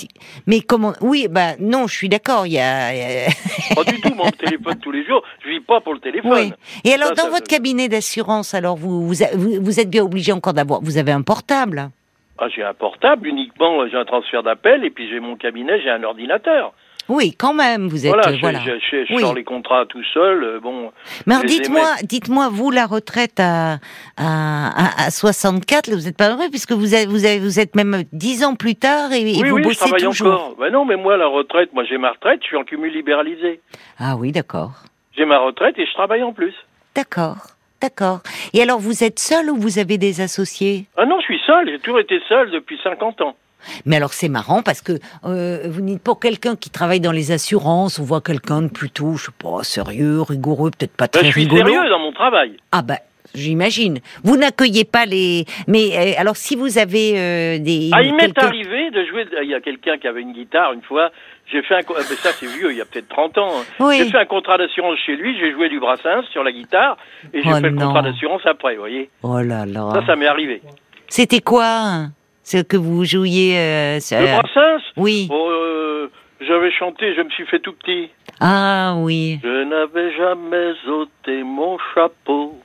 Mais 0.46 0.62
comment 0.62 0.94
Oui, 1.02 1.28
bah 1.30 1.52
non, 1.60 1.88
je 1.88 1.96
suis 1.96 2.10
d'accord. 2.10 2.46
Il 2.48 2.54
y 2.54 2.60
a. 2.60 2.92
Pas 3.76 3.84
du 3.84 4.00
tout, 4.02 4.14
mon 4.16 4.30
téléphone 4.32 4.78
tous 4.82 4.92
les 4.92 5.06
jours. 5.06 5.24
Je 5.44 5.50
vis 5.50 5.60
pas 5.62 5.82
pour 5.82 5.94
le 5.94 6.00
téléphone. 6.00 6.32
Oui. 6.34 6.54
Et 6.84 6.94
alors, 6.94 7.10
Ça, 7.10 7.16
dans 7.16 7.24
ça, 7.24 7.30
votre 7.30 7.50
ça- 7.50 7.56
cabinet 7.58 7.88
d'assurance, 7.90 8.54
alors 8.54 8.76
vous, 8.78 9.08
vous, 9.08 9.16
vous 9.62 9.80
êtes 9.80 9.90
bien 9.90 10.04
obligé 10.04 10.32
encore 10.32 10.54
d'avoir. 10.54 10.82
Vous 10.82 10.98
avez 10.98 11.12
un 11.12 11.22
portable? 11.22 11.90
Ah, 12.40 12.48
j'ai 12.54 12.64
un 12.64 12.74
portable 12.74 13.28
uniquement, 13.28 13.88
j'ai 13.90 13.98
un 13.98 14.06
transfert 14.06 14.44
d'appel 14.44 14.84
et 14.86 14.92
puis 14.92 15.10
j'ai 15.10 15.20
mon 15.20 15.36
cabinet, 15.38 15.82
j'ai 15.82 15.90
un 15.90 16.04
ordinateur. 16.04 16.74
Oui, 17.10 17.34
quand 17.38 17.54
même. 17.54 17.88
Vous 17.88 18.06
êtes. 18.06 18.14
voilà, 18.14 18.30
euh, 18.30 18.36
je, 18.36 18.40
voilà. 18.42 18.60
je, 18.60 18.72
je- 18.80 19.06
je 19.06 19.14
Oui. 19.14 19.22
sors 19.22 19.34
les 19.34 19.44
contrats 19.44 19.86
tout 19.86 20.04
seul. 20.14 20.44
euh, 20.44 20.60
bon, 20.60 20.92
Mais 21.26 21.36
je 21.42 21.48
dites-moi, 21.48 21.86
dites-moi, 22.04 22.50
vous 22.52 22.70
la 22.72 22.86
retraite 22.86 23.40
à 23.40 23.78
à, 24.18 24.68
à, 25.04 25.06
à 25.06 25.12
64, 25.12 25.88
là, 25.88 25.96
vous 25.96 26.02
n'êtes 26.04 26.18
pas 26.18 26.30
heureux 26.32 26.50
puisque 26.50 26.72
vous 26.74 26.94
avez, 26.94 27.06
vous 27.06 27.26
avez, 27.26 27.40
vous 27.40 27.60
êtes 27.60 27.76
même 27.76 28.04
10 28.12 28.44
ans 28.44 28.56
plus 28.56 28.76
tard 28.76 29.12
et, 29.14 29.22
et 29.22 29.42
oui, 29.42 29.50
vous 29.50 29.56
oui, 29.56 29.62
je 29.64 29.68
bossez 29.70 29.80
travaille 29.80 30.02
toujours. 30.04 30.28
encore. 30.34 30.56
Ben 30.60 30.72
non, 30.72 30.86
mais 30.86 30.98
moi, 30.98 31.16
la 31.18 31.28
retraite, 31.28 31.72
moi 31.74 31.84
j'ai 31.86 31.98
ma 31.98 32.12
retraite, 32.12 32.40
je 32.42 32.48
suis 32.48 32.58
en 32.58 32.64
cumul 32.64 32.92
libéralisé. 32.92 33.62
Ah 34.00 34.16
oui, 34.18 34.32
d'accord, 34.32 34.72
J'ai 35.16 35.26
ma 35.26 35.40
retraite 35.40 35.78
et 35.80 35.86
je 35.86 35.94
travaille 35.94 36.24
en 36.24 36.34
plus. 36.34 36.54
d'accord, 36.96 37.38
d'accord. 37.82 38.20
Et 38.54 38.62
alors, 38.62 38.80
vous 38.80 39.04
êtes 39.04 39.20
seul 39.20 39.50
ou 39.50 39.56
vous 39.56 39.80
avez 39.80 39.98
des 39.98 40.20
associés? 40.22 40.86
Ah 40.98 41.06
non, 41.06 41.20
je 41.20 41.26
suis 41.26 41.40
seul, 41.46 41.70
j'ai 41.70 41.80
toujours 41.80 42.00
été 42.00 42.20
seul 42.28 42.52
depuis 42.52 42.78
50 42.84 43.22
ans. 43.22 43.36
Mais 43.86 43.96
alors 43.98 44.14
c'est 44.14 44.30
marrant 44.30 44.62
parce 44.64 44.82
que 44.82 44.94
euh, 45.26 45.64
vous 45.70 45.82
dites 45.82 46.02
pour 46.02 46.20
quelqu'un 46.20 46.56
qui 46.56 46.70
travaille 46.70 47.00
dans 47.00 47.12
les 47.12 47.32
assurances, 47.32 48.00
on 48.00 48.04
voit 48.04 48.22
quelqu'un 48.22 48.62
de 48.64 48.68
plutôt, 48.68 49.16
je 49.16 49.26
sais 49.26 49.32
pas, 49.42 49.64
sérieux, 49.64 50.22
rigoureux, 50.22 50.72
peut-être 50.72 50.96
pas 50.96 51.06
Ben, 51.06 51.20
très 51.20 51.26
je 51.28 51.32
suis 51.32 51.42
rigolo. 51.44 51.66
sérieux 51.72 51.90
dans 51.90 52.00
mon 52.00 52.12
travail. 52.12 52.58
Ah 52.72 52.82
ben, 52.82 52.98
j'imagine. 53.36 54.00
Vous 54.24 54.38
n'accueillez 54.38 54.86
pas 54.86 55.06
les. 55.06 55.46
Mais 55.68 55.90
euh, 55.96 56.20
alors 56.22 56.36
si 56.38 56.56
vous 56.56 56.78
avez 56.78 57.14
euh, 57.18 57.60
des. 57.60 57.90
Ah, 57.94 58.02
il 58.04 58.16
m'est 58.16 58.38
arrivé 58.38 58.90
de 58.92 59.06
jouer. 59.06 59.26
Il 59.44 59.50
y 59.50 59.56
a 59.56 59.62
quelqu'un 59.62 59.98
qui 59.98 60.08
avait 60.08 60.22
une 60.22 60.34
guitare 60.34 60.74
une 60.74 60.82
fois. 60.82 61.12
J'ai 61.52 61.62
fait 61.62 61.76
un. 61.76 61.80
ah, 61.90 61.94
mais 62.10 62.16
ça, 62.18 62.32
c'est 62.38 62.46
vieux, 62.46 62.72
il 62.72 62.78
y 62.78 62.82
a 62.82 62.86
peut-être 62.86 63.08
30 63.10 63.38
ans. 63.38 63.48
hein. 63.60 63.64
Oui. 63.80 63.98
J'ai 64.00 64.10
fait 64.12 64.18
un 64.18 64.26
contrat 64.26 64.58
d'assurance 64.58 64.98
chez 65.06 65.16
lui. 65.16 65.38
J'ai 65.40 65.52
joué 65.54 65.70
du 65.70 65.80
brassens 65.80 66.24
sur 66.34 66.44
la 66.44 66.52
guitare 66.52 66.98
et 67.34 67.42
j'ai 67.42 67.50
Oh 67.50 67.56
fait 67.56 67.62
le 67.62 67.70
non. 67.72 67.86
contrat 67.88 68.02
d'assurance 68.02 68.42
après. 68.46 68.74
Vous 68.76 68.82
voyez. 68.82 69.10
Oh 69.24 69.40
là 69.40 69.66
là. 69.66 69.92
Ça, 69.94 70.06
ça 70.08 70.16
m'est 70.16 70.28
arrivé. 70.28 70.62
C'était 71.08 71.40
quoi 71.40 71.66
hein, 71.66 72.12
ce 72.48 72.64
que 72.64 72.78
vous 72.78 73.04
jouiez 73.04 73.60
euh, 73.60 74.00
Le 74.12 74.40
brassens. 74.40 74.84
Oui. 74.96 75.28
oh, 75.30 75.50
euh, 75.52 76.08
J'avais 76.40 76.72
chanté. 76.72 77.14
Je 77.14 77.22
me 77.22 77.30
suis 77.32 77.46
fait 77.46 77.60
tout 77.60 77.74
petit. 77.74 78.10
Ah 78.40 78.96
oui. 78.98 79.40
Je 79.44 79.64
n'avais 79.66 80.16
jamais 80.16 80.72
ôté 80.88 81.44
mon 81.44 81.78
chapeau 81.94 82.56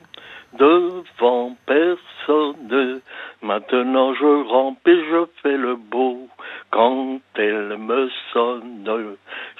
devant 0.57 1.57
personne. 1.65 3.01
Maintenant 3.41 4.13
je 4.13 4.47
rampe 4.47 4.87
et 4.87 4.95
je 5.11 5.25
fais 5.41 5.57
le 5.57 5.75
beau 5.75 6.29
quand 6.71 7.19
elle 7.35 7.75
me 7.77 8.09
sonne. 8.31 9.17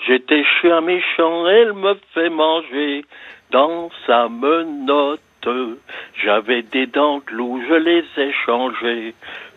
J'étais 0.08 0.46
chien 0.62 0.80
méchant, 0.80 1.48
elle 1.48 1.74
me 1.74 1.96
fait 2.14 2.30
manger 2.30 3.04
dans 3.52 3.90
sa 4.08 4.30
menotte. 4.30 5.20
J'avais 6.24 6.62
des 6.62 6.86
dents 6.88 7.18
de 7.18 7.36
loup, 7.36 7.62
je 7.68 7.74
les 7.74 8.06
ai 8.18 8.32
changées 8.46 9.14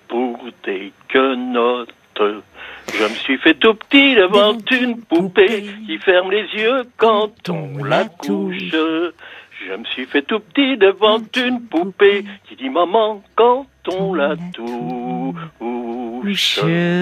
pour 0.09 0.39
des 0.65 0.93
quenottes. 1.09 1.91
Je 2.19 3.03
me 3.05 3.09
suis 3.11 3.37
fait 3.39 3.55
tout 3.55 3.75
petit 3.75 4.15
devant 4.15 4.57
une 4.71 5.01
poupée 5.03 5.65
qui 5.87 5.99
ferme 5.99 6.31
les 6.31 6.47
yeux 6.55 6.85
quand 6.97 7.33
on 7.51 7.85
la 7.85 8.05
touche. 8.07 8.57
Je 8.73 9.73
me 9.75 9.85
suis 9.85 10.07
fait 10.07 10.23
tout 10.23 10.41
petit 10.41 10.77
devant 10.77 11.19
une 11.37 11.61
poupée 11.63 12.25
qui 12.49 12.57
dit 12.57 12.71
maman 12.71 13.23
quand 13.35 13.67
on 13.93 14.15
la 14.15 14.35
touche. 14.55 15.35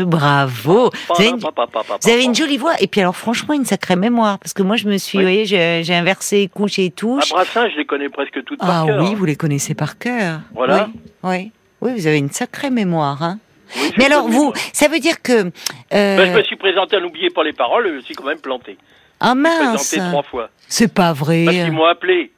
Bravo. 0.06 0.90
Vous 1.08 1.14
avez, 1.18 1.28
une, 1.30 1.38
vous 1.38 2.10
avez 2.10 2.24
une 2.24 2.34
jolie 2.34 2.56
voix 2.56 2.74
et 2.80 2.86
puis 2.86 3.00
alors 3.00 3.16
franchement 3.16 3.54
une 3.54 3.64
sacrée 3.64 3.96
mémoire 3.96 4.38
parce 4.38 4.52
que 4.52 4.62
moi 4.62 4.76
je 4.76 4.86
me 4.88 4.96
suis, 4.98 5.18
Oui. 5.18 5.24
vous 5.24 5.30
voyez, 5.30 5.44
j'ai 5.84 5.94
inversé 5.94 6.48
couche 6.52 6.78
et 6.78 6.86
À 6.86 6.90
touche. 6.90 7.30
Brassin, 7.30 7.68
je 7.70 7.76
les 7.76 7.84
connais 7.86 8.08
presque 8.08 8.42
toutes 8.44 8.58
Ah 8.62 8.66
par 8.66 8.86
cœur. 8.86 9.04
oui, 9.04 9.14
vous 9.14 9.24
les 9.24 9.36
connaissez 9.36 9.74
par 9.74 9.98
cœur. 9.98 10.40
Voilà. 10.54 10.88
Oui, 11.22 11.22
oui, 11.22 11.52
Oui, 11.81 11.93
vous 11.94 12.06
avez 12.06 12.19
une 12.19 12.31
sacrée 12.31 12.71
mémoire. 12.71 13.23
Hein. 13.23 13.38
Oui, 13.76 13.90
je 13.93 13.99
Mais 13.99 14.07
alors 14.07 14.28
vous, 14.28 14.52
ça 14.73 14.88
veut 14.88 15.00
dire 15.00 15.21
que 15.23 15.33
euh, 15.33 15.50
Ben, 15.90 16.33
je 16.33 16.37
me 16.38 16.43
suis 16.45 16.57
présenté 16.57 16.97
à 16.97 17.00
n'oubliez 17.00 17.31
pas 17.31 17.43
les 17.45 17.52
paroles, 17.52 17.88
je 17.88 17.93
me 17.95 18.00
suis 18.02 18.14
quand 18.14 18.25
même 18.25 18.40
planté. 18.40 18.76
ah 19.21 19.35
Présenté 19.35 19.64
mince, 19.64 19.97
trois 20.11 20.23
fois. 20.23 20.50
c'est 20.69 20.93
pas 20.93 21.12
vrai. 21.12 21.45
Parce 21.45 21.57
qu'ils 21.57 21.73
m'ont 21.73 21.85
appelé. 21.87 22.33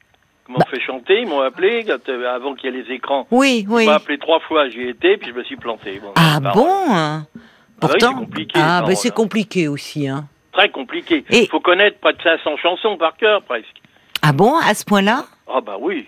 Ils 0.49 0.53
m'ont 0.53 0.59
Bah. 0.59 0.65
fait 0.71 0.79
chanter, 0.81 1.21
ils 1.21 1.27
m'ont 1.27 1.41
appelé 1.41 1.83
quand, 1.85 2.07
euh, 2.09 2.33
avant 2.33 2.55
qu'il 2.55 2.73
y 2.73 2.77
ait 2.77 2.81
les 2.81 2.93
écrans. 2.93 3.27
Oui, 3.31 3.65
Ils 3.67 3.69
oui. 3.69 3.85
m'ont 3.85 3.91
appelé 3.91 4.17
trois 4.17 4.39
fois, 4.39 4.69
j'y 4.69 4.83
étais, 4.87 5.17
puis 5.17 5.29
je 5.31 5.35
me 5.35 5.43
suis 5.43 5.57
planté. 5.57 5.99
Bon, 6.01 6.11
Ah 6.15 6.39
bon 6.39 6.67
hein 6.89 7.25
Ah 7.35 7.35
oui, 7.35 7.41
Pourtant, 7.81 8.09
c'est 8.11 8.15
compliqué, 8.25 8.59
ah 8.63 8.83
ben 8.87 8.95
c'est 8.95 9.09
hein. 9.09 9.13
compliqué 9.15 9.67
aussi. 9.67 10.07
Hein. 10.07 10.25
Très 10.53 10.69
compliqué. 10.69 11.23
Il 11.29 11.35
Et- 11.37 11.47
faut 11.47 11.59
connaître 11.59 11.99
près 11.99 12.13
de 12.13 12.21
500 12.23 12.55
chansons 12.57 12.97
par 12.97 13.15
cœur, 13.17 13.43
presque. 13.43 13.75
Ah 14.21 14.31
bon, 14.31 14.55
à 14.57 14.73
ce 14.73 14.83
point-là? 14.85 15.25
Ah 15.53 15.59
bah 15.61 15.75
oui. 15.79 16.07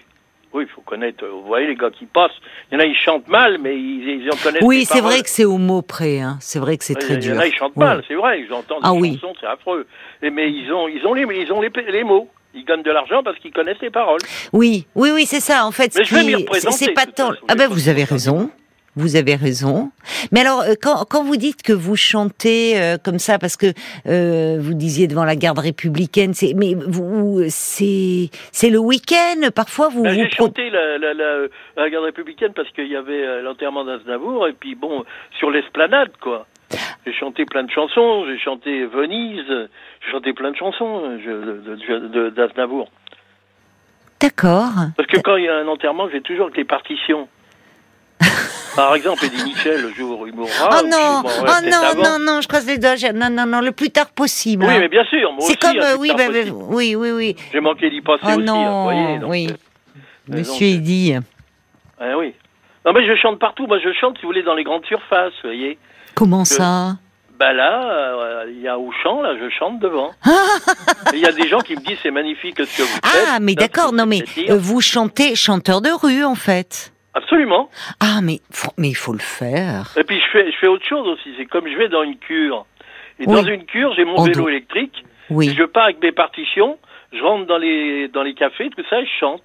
Oui, 0.51 0.63
il 0.67 0.69
faut 0.69 0.81
connaître. 0.81 1.23
euh, 1.23 1.29
Vous 1.29 1.43
voyez 1.45 1.67
les 1.67 1.75
gars 1.75 1.91
qui 1.91 2.05
passent. 2.05 2.31
Il 2.71 2.75
y 2.75 2.77
en 2.77 2.83
a, 2.83 2.85
ils 2.85 2.95
chantent 2.95 3.27
mal, 3.27 3.57
mais 3.59 3.75
ils, 3.77 4.21
ils 4.23 4.31
en 4.31 4.35
connaissent 4.35 4.63
Oui, 4.63 4.85
c'est 4.85 4.99
vrai 5.01 5.21
que 5.21 5.29
c'est 5.29 5.45
au 5.45 5.57
mot 5.59 5.81
près. 5.83 6.19
Hein. 6.21 6.37
C'est 6.41 6.57
vrai 6.59 6.77
que 6.77 6.83
c'est 6.83 6.95
très 6.95 7.15
il 7.15 7.23
y 7.25 7.29
en 7.29 7.33
dur. 7.33 7.39
a, 7.41 7.47
ils 7.47 7.53
chantent 7.53 7.75
Ouais. 7.75 7.85
mal, 7.85 8.03
c'est 8.07 8.15
vrai. 8.15 8.41
Ils 8.41 8.51
entendent 8.51 8.79
Ah 8.83 8.91
des 8.93 8.97
oui. 8.99 9.19
chansons, 9.21 9.33
c'est 9.39 9.45
affreux. 9.47 9.85
Et, 10.23 10.31
mais 10.31 10.51
ils 10.51 10.71
ont, 10.73 10.87
ils 10.87 11.05
ont 11.05 11.13
les, 11.13 11.23
ils 11.39 11.51
ont 11.53 11.61
les, 11.61 11.69
les 11.91 12.03
mots. 12.03 12.27
Ils 12.55 12.65
gagnent 12.65 12.81
de 12.81 12.89
l'argent 12.91 13.21
parce 13.23 13.37
qu'ils 13.37 13.53
connaissent 13.53 13.77
les 13.79 13.91
paroles. 13.91 14.21
Oui, 14.51 14.87
oui, 14.95 15.11
oui, 15.13 15.27
c'est 15.27 15.39
ça. 15.39 15.67
En 15.67 15.71
fait, 15.71 15.93
ce 15.93 16.03
c'est 16.03 16.71
c'est 16.71 16.93
pas 16.93 17.05
tant. 17.05 17.31
Ah 17.47 17.53
ben, 17.53 17.67
vous 17.67 17.89
avez 17.89 18.03
raison. 18.03 18.49
Vous 18.95 19.15
avez 19.15 19.35
raison. 19.35 19.91
Mais 20.31 20.41
alors, 20.41 20.61
euh, 20.61 20.73
quand, 20.81 21.05
quand 21.09 21.23
vous 21.23 21.37
dites 21.37 21.61
que 21.61 21.73
vous 21.73 21.95
chantez 21.95 22.79
euh, 22.79 22.97
comme 22.97 23.19
ça, 23.19 23.37
parce 23.37 23.55
que 23.55 23.67
euh, 24.07 24.57
vous 24.59 24.73
disiez 24.73 25.07
devant 25.07 25.25
la 25.25 25.35
garde 25.35 25.59
républicaine, 25.59 26.33
c'est 26.33 26.53
mais 26.55 26.73
vous 26.73 27.43
c'est 27.49 28.29
c'est 28.51 28.69
le 28.69 28.79
week-end. 28.79 29.49
Parfois, 29.55 29.89
vous 29.89 30.03
Ben, 30.03 30.13
vous 30.13 30.23
J'ai 30.23 30.29
chanté 30.29 30.69
la, 30.69 30.97
la, 30.97 31.13
la, 31.13 31.47
la 31.77 31.89
garde 31.89 32.05
républicaine 32.05 32.53
parce 32.55 32.69
qu'il 32.71 32.87
y 32.87 32.95
avait 32.95 33.41
l'enterrement 33.41 33.85
d'Aznavour 33.85 34.47
et 34.47 34.53
puis 34.53 34.75
bon, 34.75 35.05
sur 35.37 35.51
l'esplanade 35.51 36.11
quoi. 36.19 36.47
J'ai 37.05 37.13
chanté 37.13 37.45
plein 37.45 37.63
de 37.63 37.71
chansons, 37.71 38.25
j'ai 38.27 38.37
chanté 38.37 38.85
Venise, 38.85 39.45
j'ai 39.47 40.11
chanté 40.11 40.33
plein 40.33 40.51
de 40.51 40.55
chansons 40.57 41.17
d'Aznavour. 42.35 42.89
D'accord. 44.21 44.71
Parce 44.97 45.07
que 45.09 45.19
quand 45.21 45.37
il 45.37 45.45
y 45.45 45.47
a 45.47 45.55
un 45.55 45.67
enterrement, 45.67 46.09
j'ai 46.11 46.21
toujours 46.21 46.49
les 46.55 46.65
partitions. 46.65 47.27
Par 48.75 48.95
exemple, 48.95 49.25
Eddie 49.25 49.43
Mitchell, 49.43 49.81
le 49.81 49.93
jour 49.93 50.19
où 50.19 50.27
il 50.27 50.33
mourra. 50.33 50.49
Oh 50.71 50.85
non, 50.87 51.23
oh 51.25 51.43
non, 51.63 52.03
non, 52.03 52.19
non, 52.19 52.41
je 52.41 52.47
croise 52.47 52.65
les 52.67 52.77
doigts. 52.77 52.95
Non, 53.13 53.29
non, 53.29 53.45
non, 53.45 53.61
le 53.61 53.71
plus 53.71 53.89
tard 53.89 54.09
possible. 54.09 54.65
Oui, 54.65 54.73
hein. 54.73 54.79
mais 54.79 54.87
bien 54.89 55.03
sûr. 55.05 55.31
C'est 55.39 55.59
comme, 55.59 55.77
hein, 55.77 55.93
euh, 55.93 55.97
oui, 55.99 56.11
bah, 56.17 56.27
bah, 56.29 56.39
oui, 56.69 56.95
oui, 56.95 57.11
oui. 57.11 57.35
J'ai 57.51 57.59
manqué 57.59 57.89
d'y 57.89 58.01
passer 58.01 58.21
Oh 58.25 58.27
aussi, 58.29 58.39
hein, 58.39 58.43
non, 58.43 58.77
vous 58.77 58.83
voyez. 58.83 59.19
donc, 59.19 59.29
oui. 59.31 59.47
euh, 59.49 59.53
Monsieur 60.37 60.67
donc, 60.71 60.77
Eddy. 60.77 61.13
ah 61.99 62.17
oui. 62.17 62.33
Non, 62.85 62.93
mais 62.93 63.05
je 63.07 63.15
chante 63.15 63.39
partout. 63.39 63.67
Moi, 63.67 63.79
je 63.83 63.91
chante, 63.99 64.15
si 64.17 64.21
vous 64.23 64.29
voulez, 64.29 64.43
dans 64.43 64.55
les 64.55 64.63
grandes 64.63 64.85
surfaces, 64.85 65.33
vous 65.43 65.49
voyez. 65.49 65.77
Comment 66.15 66.45
ça 66.45 66.97
Bah 67.39 67.53
là, 67.53 67.83
euh, 67.91 68.45
il 68.49 68.61
y 68.61 68.67
a 68.67 68.77
Auchan, 68.77 69.21
là, 69.21 69.33
je 69.39 69.49
chante 69.49 69.79
devant. 69.79 70.11
Il 71.13 71.19
y 71.19 71.25
a 71.25 71.31
des 71.31 71.47
gens 71.47 71.59
qui 71.59 71.75
me 71.75 71.81
disent 71.81 71.97
c'est 72.03 72.11
magnifique 72.11 72.55
ce 72.57 72.77
que 72.77 72.81
vous 72.83 72.87
faites. 73.03 73.27
Ah, 73.33 73.39
mais 73.39 73.55
d'accord, 73.55 73.93
non, 73.93 74.05
mais 74.05 74.23
euh, 74.49 74.57
vous 74.57 74.81
chantez 74.81 75.35
chanteur 75.35 75.81
de 75.81 75.89
rue, 75.89 76.23
en 76.23 76.35
fait. 76.35 76.91
Absolument. 77.23 77.69
Ah, 77.99 78.19
mais, 78.23 78.39
mais 78.77 78.89
il 78.89 78.95
faut 78.95 79.13
le 79.13 79.19
faire. 79.19 79.93
Et 79.97 80.03
puis 80.03 80.19
je 80.19 80.31
fais, 80.31 80.51
je 80.51 80.57
fais 80.57 80.67
autre 80.67 80.85
chose 80.87 81.07
aussi. 81.07 81.29
C'est 81.37 81.45
comme 81.45 81.67
je 81.67 81.77
vais 81.77 81.89
dans 81.89 82.03
une 82.03 82.17
cure. 82.17 82.65
Et 83.19 83.25
Oui. 83.27 83.35
dans 83.35 83.45
une 83.47 83.65
cure, 83.65 83.93
j'ai 83.95 84.05
mon 84.05 84.23
vélo 84.23 84.47
électrique. 84.49 85.03
Oui. 85.29 85.53
Je 85.57 85.63
pars 85.63 85.85
avec 85.85 86.01
mes 86.01 86.11
partitions. 86.11 86.77
Je 87.11 87.21
rentre 87.21 87.45
dans 87.45 87.57
les 87.57 88.07
dans 88.07 88.23
les 88.23 88.33
cafés, 88.33 88.69
tout 88.69 88.83
ça, 88.89 88.99
et 89.01 89.05
je 89.05 89.19
chante. 89.19 89.43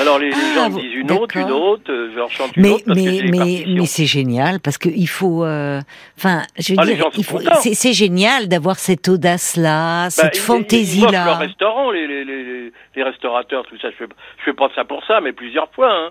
Alors 0.00 0.18
les, 0.18 0.30
les 0.30 0.34
Ah, 0.36 0.54
gens 0.56 0.68
vous- 0.70 0.80
disent 0.80 0.94
une 0.94 1.12
autre, 1.12 1.36
une 1.36 1.50
autre. 1.52 1.90
euh, 1.92 2.10
Je 2.12 2.16
leur 2.16 2.28
chante 2.30 2.56
une 2.56 2.62
Mais, 2.64 2.70
autre 2.70 2.84
parce 2.86 2.98
mais, 2.98 3.20
mais, 3.30 3.64
mais 3.68 3.86
c'est 3.86 4.04
génial 4.04 4.58
parce 4.60 4.78
que 4.78 4.88
il 4.88 5.06
faut, 5.06 5.44
euh, 5.44 5.80
enfin, 6.18 6.42
je 6.58 6.72
veux 6.72 6.78
Ah, 6.80 6.84
dire, 6.84 7.72
c'est, 7.74 7.92
génial 7.92 8.48
d'avoir 8.48 8.76
cette 8.80 9.08
audace-là, 9.08 10.04
Bah, 10.06 10.10
cette 10.10 10.36
fantaisie-là. 10.38 11.36
restaurant, 11.36 11.92
les, 11.92 12.06
les, 12.08 12.24
les, 12.24 12.72
les 12.96 13.02
restaurateurs, 13.04 13.64
tout 13.66 13.78
ça. 13.80 13.88
Je 13.90 13.96
fais, 13.96 14.08
je 14.38 14.44
fais 14.44 14.52
pas 14.54 14.68
ça 14.74 14.84
pour 14.84 15.04
ça, 15.06 15.20
mais 15.20 15.32
plusieurs 15.32 15.70
fois. 15.72 15.92
Hein. 15.92 16.10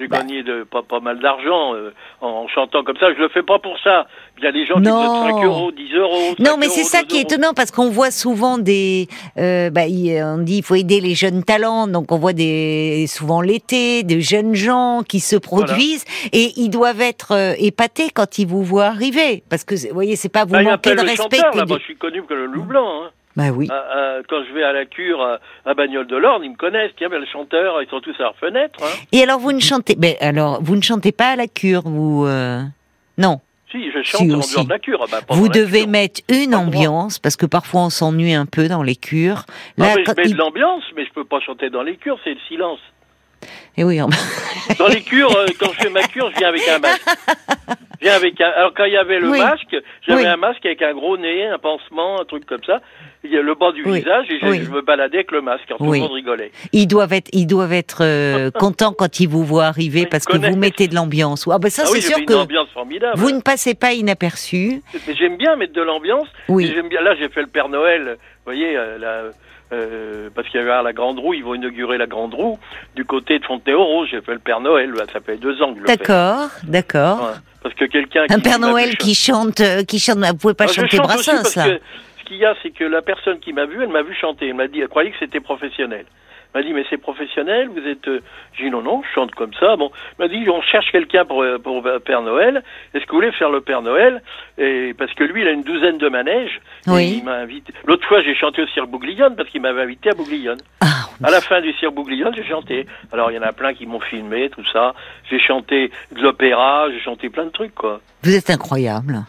J'ai 0.00 0.08
Bah. 0.08 0.18
gagné 0.18 0.42
de, 0.42 0.64
pas, 0.64 0.82
pas 0.82 1.00
mal 1.00 1.18
d'argent 1.20 1.74
euh, 1.74 1.92
en, 2.20 2.28
en 2.28 2.48
chantant 2.48 2.82
comme 2.82 2.96
ça. 2.96 3.12
Je 3.14 3.18
le 3.20 3.28
fais 3.28 3.42
pas 3.42 3.58
pour 3.58 3.78
ça. 3.84 4.06
Il 4.38 4.44
y 4.44 4.46
a 4.46 4.52
des 4.52 4.66
gens 4.66 4.76
qui 4.76 4.82
donnent 4.82 5.30
5 5.32 5.44
euros, 5.44 5.70
10 5.72 5.94
euros. 5.94 6.34
5 6.36 6.40
Non, 6.40 6.56
mais 6.58 6.68
c'est 6.68 6.82
ça 6.84 7.02
2 7.02 7.06
qui 7.06 7.18
est 7.18 7.22
étonnant 7.22 7.52
parce 7.54 7.70
qu'on 7.70 7.90
voit 7.90 8.10
souvent 8.10 8.58
des, 8.58 9.06
euh, 9.38 9.70
bah, 9.70 9.82
on 9.86 10.38
dit 10.38 10.56
il 10.58 10.62
faut 10.64 10.74
aider 10.74 11.00
les 11.00 11.14
jeunes 11.14 11.44
talents, 11.44 11.86
donc 11.86 12.10
on 12.10 12.18
voit 12.18 12.32
des 12.32 13.06
souvent 13.08 13.40
l'été 13.40 14.02
de 14.02 14.18
jeunes 14.18 14.54
gens 14.54 15.02
qui 15.08 15.20
se 15.20 15.36
produisent 15.36 16.04
et 16.32 16.52
ils 16.56 16.70
doivent 16.70 17.00
être 17.00 17.32
euh, 17.32 17.54
épatés 17.58 18.10
quand 18.10 18.38
ils 18.38 18.46
vous 18.46 18.62
voient 18.62 18.86
arriver 18.86 19.42
parce 19.48 19.64
que 19.64 19.74
vous 19.74 19.94
voyez 19.94 20.16
c'est 20.16 20.28
pas 20.28 20.44
vous 20.44 20.52
Bah, 20.54 20.62
manquer 20.62 20.94
de 20.94 21.00
respect. 21.00 21.36
chanteur, 21.36 21.54
là. 21.56 21.64
Moi, 21.66 21.78
je 21.78 21.84
suis 21.84 21.96
connu 21.96 22.22
comme 22.22 22.38
le 22.38 22.46
loup 22.46 22.64
blanc. 22.64 23.04
Hein. 23.04 23.10
Bah 23.36 23.48
oui. 23.50 23.66
Ah, 23.70 23.84
ah, 23.94 24.16
quand 24.28 24.44
je 24.46 24.52
vais 24.52 24.62
à 24.62 24.72
la 24.72 24.84
cure 24.84 25.22
à, 25.22 25.38
à 25.64 25.74
Bagnole 25.74 26.06
de 26.06 26.16
l'Orne, 26.16 26.44
ils 26.44 26.50
me 26.50 26.56
connaissent. 26.56 26.92
Tiens, 26.98 27.08
mais 27.10 27.18
le 27.18 27.26
chanteur, 27.26 27.80
ils 27.82 27.88
sont 27.88 28.00
tous 28.00 28.14
à 28.18 28.24
leur 28.24 28.36
fenêtre. 28.36 28.78
Hein. 28.82 28.88
Et 29.12 29.22
alors 29.22 29.38
vous 29.38 29.52
ne 29.52 29.60
chantez, 29.60 29.96
mais 29.98 30.18
alors 30.20 30.62
vous 30.62 30.76
ne 30.76 30.82
chantez 30.82 31.12
pas 31.12 31.28
à 31.30 31.36
la 31.36 31.46
cure, 31.46 31.82
vous 31.84 32.26
euh, 32.26 32.60
Non. 33.16 33.40
Si, 33.70 33.90
je 33.90 34.02
chante 34.02 34.20
Si, 34.20 34.24
en 34.34 34.38
dehors 34.58 34.64
de 34.66 34.70
la 34.70 34.78
cure. 34.78 35.00
Ah, 35.04 35.06
bah, 35.10 35.20
Vous 35.30 35.46
la 35.46 35.50
devez 35.50 35.80
cure. 35.80 35.88
mettre 35.88 36.20
une 36.28 36.50
Pas 36.50 36.56
ambiance 36.58 37.18
parce 37.18 37.36
que 37.36 37.46
parfois 37.46 37.80
on 37.86 37.90
s'ennuie 37.90 38.34
un 38.34 38.44
peu 38.44 38.68
dans 38.68 38.82
les 38.82 38.96
cures. 38.96 39.44
Non, 39.78 39.86
Là, 39.86 39.94
mais 39.96 40.04
quand 40.04 40.12
je 40.14 40.20
mets 40.20 40.28
il- 40.28 40.34
de 40.34 40.38
l'ambiance, 40.38 40.82
mais 40.94 41.06
je 41.06 41.12
peux 41.12 41.24
pas 41.24 41.40
chanter 41.40 41.70
dans 41.70 41.82
les 41.82 41.96
cures, 41.96 42.18
c'est 42.22 42.34
le 42.34 42.40
silence. 42.48 42.80
Eh 43.78 43.84
oui, 43.84 43.98
Dans 44.78 44.88
les 44.88 45.00
cures, 45.00 45.34
euh, 45.34 45.46
quand 45.58 45.72
je 45.72 45.78
fais 45.84 45.90
ma 45.90 46.02
cure, 46.02 46.30
je 46.32 46.38
viens 46.38 46.48
avec 46.48 46.68
un 46.68 46.78
masque. 46.78 47.02
Avec 48.10 48.40
un... 48.40 48.50
Alors 48.56 48.72
quand 48.74 48.84
il 48.84 48.92
y 48.92 48.96
avait 48.96 49.18
le 49.18 49.30
Oui. 49.30 49.38
masque, 49.38 49.76
j'avais 50.06 50.22
Oui. 50.22 50.26
un 50.26 50.36
masque 50.36 50.64
avec 50.66 50.82
un 50.82 50.92
gros 50.92 51.16
nez, 51.16 51.46
un 51.46 51.58
pansement, 51.58 52.20
un 52.20 52.24
truc 52.24 52.46
comme 52.46 52.62
ça. 52.64 52.80
Il 53.24 53.30
y 53.30 53.36
a 53.36 53.42
le 53.42 53.54
bas 53.54 53.72
du 53.72 53.84
Oui. 53.84 53.98
visage 54.00 54.26
et 54.30 54.38
je, 54.40 54.70
me 54.70 54.80
baladais 54.82 55.18
avec 55.18 55.30
le 55.30 55.42
masque. 55.42 55.64
Alors 55.68 55.78
tout 55.78 55.92
le 55.92 55.98
monde 55.98 56.12
rigolait. 56.12 56.50
ils 56.72 56.86
doivent 56.86 57.12
être, 57.12 57.28
ils 57.32 57.46
doivent 57.46 57.72
être 57.72 58.02
euh, 58.02 58.50
contents 58.58 58.92
quand 58.92 59.20
ils 59.20 59.28
vous 59.28 59.44
voient 59.44 59.66
arriver 59.66 60.06
parce 60.06 60.24
que 60.24 60.36
vous 60.36 60.56
mettez 60.56 60.88
de 60.88 60.94
l'ambiance. 60.94 61.48
Ah 61.50 61.58
ben 61.58 61.70
ça 61.70 61.82
ah 61.84 61.90
c'est 61.92 62.00
sûr 62.00 62.24
que 62.24 62.34
vous 63.16 63.30
ne 63.30 63.40
passez 63.40 63.74
pas 63.74 63.92
inaperçu. 63.92 64.82
J'aime 65.18 65.36
bien 65.36 65.56
mettre 65.56 65.72
de 65.72 65.82
l'ambiance. 65.82 66.28
Oui. 66.48 66.72
Bien. 66.88 67.00
Là, 67.00 67.14
j'ai 67.14 67.28
fait 67.28 67.42
le 67.42 67.46
Père 67.46 67.68
Noël. 67.68 68.16
Vous 68.44 68.52
voyez, 68.52 68.76
euh, 68.76 68.98
là, 68.98 69.22
euh, 69.72 70.28
parce 70.34 70.48
qu'il 70.48 70.60
y 70.60 70.62
avait 70.62 70.82
la 70.82 70.92
Grande 70.92 71.18
Roue, 71.18 71.34
ils 71.34 71.42
vont 71.44 71.54
inaugurer 71.54 71.98
la 71.98 72.06
Grande 72.06 72.34
Roue 72.34 72.58
du 72.94 73.04
côté 73.04 73.38
de 73.38 73.44
Fontenay-aux-Roses. 73.44 74.08
J'ai 74.10 74.20
fait 74.20 74.32
le 74.34 74.38
Père 74.38 74.60
Noël. 74.60 74.90
là, 74.92 75.04
Ça 75.12 75.20
fait 75.20 75.36
deux 75.36 75.60
ans 75.62 75.72
que 75.72 75.78
je 75.78 75.82
le 75.84 75.88
fais. 75.88 75.96
D'accord, 75.96 76.48
d'accord. 76.64 77.22
Ouais. 77.22 77.38
Parce 77.62 77.74
que 77.74 77.84
quelqu'un 77.86 78.24
Un 78.28 78.36
qui 78.36 78.42
Père 78.42 78.58
Noël 78.58 78.96
qui 78.96 79.14
chante, 79.14 79.60
euh, 79.60 79.82
qui 79.84 79.98
chante. 79.98 80.18
Vous 80.18 80.34
pouvez 80.36 80.54
pas 80.54 80.64
Ah, 80.68 80.72
chanter 80.72 80.96
chante 80.96 81.06
Brassens 81.06 81.56
là. 81.56 81.68
que 81.70 81.80
ce 82.20 82.24
qu'il 82.24 82.36
y 82.38 82.44
a, 82.44 82.54
c'est 82.62 82.70
que 82.70 82.84
la 82.84 83.02
personne 83.02 83.38
qui 83.40 83.52
m'a 83.52 83.66
vu, 83.66 83.82
elle 83.82 83.88
m'a 83.88 84.02
vu 84.02 84.14
chanter. 84.14 84.48
Elle 84.48 84.54
m'a 84.54 84.66
dit, 84.68 84.80
elle 84.80 84.88
croyait 84.88 85.10
que 85.10 85.16
c'était 85.20 85.40
professionnel. 85.40 86.04
M'a 86.54 86.62
dit, 86.62 86.72
mais 86.72 86.84
c'est 86.90 86.98
professionnel, 86.98 87.68
vous 87.68 87.86
êtes... 87.88 88.06
euh, 88.08 88.20
J'ai 88.54 88.64
dit, 88.64 88.70
non, 88.70 88.82
non, 88.82 89.02
je 89.02 89.14
chante 89.14 89.30
comme 89.34 89.54
ça. 89.54 89.76
Bon, 89.76 89.90
m'a 90.18 90.28
dit, 90.28 90.44
on 90.50 90.60
cherche 90.60 90.90
quelqu'un 90.92 91.24
pour, 91.24 91.42
euh, 91.42 91.58
pour 91.58 91.82
Père 92.04 92.22
Noël. 92.22 92.62
Est-ce 92.94 93.04
que 93.06 93.10
vous 93.10 93.16
voulez 93.16 93.32
faire 93.32 93.50
le 93.50 93.60
Père 93.62 93.80
Noël 93.82 94.22
et 94.58 94.94
Parce 94.98 95.12
que 95.14 95.24
lui, 95.24 95.42
il 95.42 95.48
a 95.48 95.52
une 95.52 95.62
douzaine 95.62 95.98
de 95.98 96.08
manèges. 96.08 96.60
Et 96.86 96.90
Oui. 96.90 97.14
il 97.18 97.24
m'a 97.24 97.36
invité. 97.36 97.72
L'autre 97.86 98.06
fois, 98.06 98.20
j'ai 98.22 98.34
chanté 98.34 98.60
au 98.62 98.66
Cirque 98.68 98.88
Bouglione 98.90 99.34
parce 99.36 99.48
qu'il 99.48 99.62
m'avait 99.62 99.82
invité 99.82 100.10
à 100.10 100.14
Bouglione. 100.14 100.58
Ah, 100.80 100.86
À 101.24 101.30
la 101.30 101.40
fin 101.40 101.60
du 101.60 101.72
Cirque 101.74 101.94
Bouglione, 101.94 102.34
j'ai 102.36 102.44
chanté. 102.44 102.86
Alors, 103.12 103.30
il 103.30 103.34
y 103.34 103.38
en 103.38 103.42
a 103.42 103.52
plein 103.52 103.72
qui 103.74 103.86
m'ont 103.86 104.00
filmé, 104.00 104.50
tout 104.50 104.64
ça. 104.72 104.94
J'ai 105.30 105.38
chanté 105.38 105.90
de 106.14 106.20
l'opéra, 106.20 106.88
j'ai 106.90 107.00
chanté 107.00 107.30
plein 107.30 107.44
de 107.46 107.50
trucs, 107.50 107.74
quoi. 107.74 108.00
vous 108.24 108.34
êtes 108.36 108.50
incroyable. 108.50 109.20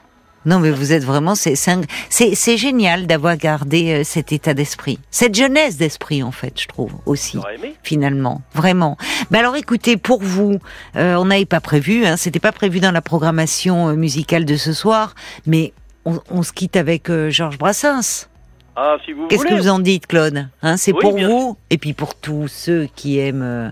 Non 0.46 0.60
mais 0.60 0.72
vous 0.72 0.92
êtes 0.92 1.04
vraiment, 1.04 1.36
c'est 1.36 1.56
c'est 1.56 2.58
génial 2.58 3.08
d'avoir 3.08 3.38
gardé 3.38 3.94
euh, 3.94 4.04
cet 4.04 4.32
état 4.32 4.54
d'esprit, 4.54 5.00
cette 5.12 5.36
jeunesse 5.36 5.78
d'esprit 5.78 6.24
en 6.24 6.32
fait, 6.32 6.60
je 6.60 6.68
trouve 6.68 6.94
aussi. 7.06 7.38
Aimé. 7.56 7.76
finalement, 7.84 8.42
vraiment. 8.54 8.98
Mais 9.32 9.40
alors 9.40 9.56
écoutez, 9.56 9.98
pour 9.98 10.22
vous, 10.22 10.60
euh, 10.96 11.16
on 11.16 11.26
n'avait 11.26 11.46
pas 11.46 11.62
prévu, 11.62 12.06
hein, 12.06 12.18
c'était 12.18 12.40
pas 12.40 12.52
prévu 12.52 12.80
dans 12.80 12.92
la 12.92 13.02
programmation 13.02 13.90
euh, 13.90 13.94
musicale 13.96 14.46
de 14.46 14.56
ce 14.56 14.74
soir, 14.74 15.16
mais 15.46 15.74
on, 16.06 16.20
on 16.30 16.44
se 16.44 16.52
quitte 16.52 16.76
avec 16.76 17.10
euh, 17.10 17.30
Georges 17.30 17.58
Brassens. 17.58 18.28
Ah, 18.76 18.98
si 19.06 19.14
vous 19.14 19.28
Qu'est-ce 19.28 19.46
que 19.46 19.54
vous 19.54 19.70
en 19.70 19.78
dites, 19.78 20.08
Claude 20.08 20.48
hein, 20.64 20.78
C'est 20.78 20.94
Oui, 20.94 21.00
pour 21.00 21.16
vous 21.18 21.58
et 21.70 21.78
puis 21.78 21.94
pour 21.94 22.16
tous 22.16 22.48
ceux 22.48 22.88
qui 22.96 23.20
aiment 23.20 23.44
euh, 23.44 23.70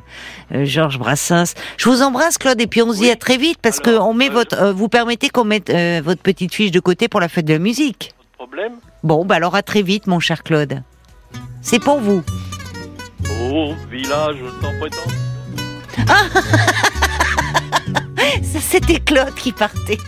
euh, 0.53 0.65
Georges 0.65 1.00
Brassens. 1.00 1.55
Je 1.77 1.89
vous 1.89 2.03
embrasse, 2.03 2.38
Claude, 2.38 2.62
et 2.62 2.67
puis 2.67 2.84
on 2.84 2.93
se 2.93 3.00
dit 3.00 3.10
à 3.10 3.15
très 3.15 3.38
vite 3.38 3.58
parce 3.62 3.79
que 3.79 3.98
on 3.98 4.13
met 4.13 4.29
euh, 4.29 4.34
votre, 4.34 4.62
euh, 4.62 4.74
vous 4.74 4.89
permettez 4.89 5.29
qu'on 5.29 5.43
mette 5.43 5.72
votre 6.03 6.22
petite 6.22 6.53
fiche 6.53 6.70
de 6.72 6.79
côté 6.79 7.08
pour 7.08 7.20
la 7.20 7.29
fête 7.29 7.46
de 7.46 7.53
la 7.53 7.60
musique. 7.60 8.13
Problème? 8.38 8.74
Bon, 9.03 9.25
bah 9.25 9.36
alors 9.36 9.55
à 9.55 9.63
très 9.63 9.81
vite, 9.81 10.05
mon 10.05 10.20
cher 10.20 10.43
Claude. 10.43 10.84
C'est 11.62 11.79
pour 11.79 12.00
vous. 12.00 12.22
Au 13.41 13.74
village 13.89 14.38
sans 14.62 14.77
prétend. 14.79 15.10
Ça, 18.43 18.60
c'était 18.60 19.00
Claude 19.00 19.34
qui 19.36 19.51
partait. 19.51 19.98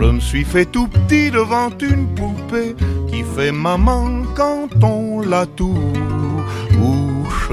Je 0.00 0.04
me 0.04 0.20
suis 0.20 0.44
fait 0.44 0.64
tout 0.64 0.86
petit 0.86 1.32
devant 1.32 1.70
une 1.80 2.06
poupée 2.14 2.76
qui 3.08 3.24
fait 3.24 3.50
maman 3.50 4.22
quand 4.36 4.68
on 4.82 5.22
la 5.22 5.44
touche. 5.44 7.50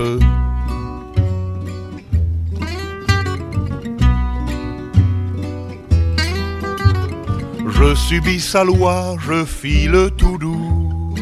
Je 7.67 7.95
subis 7.95 8.39
sa 8.39 8.63
loi, 8.63 9.15
je 9.19 9.43
file 9.43 10.11
tout 10.15 10.37
doux 10.37 11.15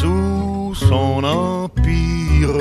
sous 0.00 0.74
son 0.74 1.22
empire, 1.22 2.58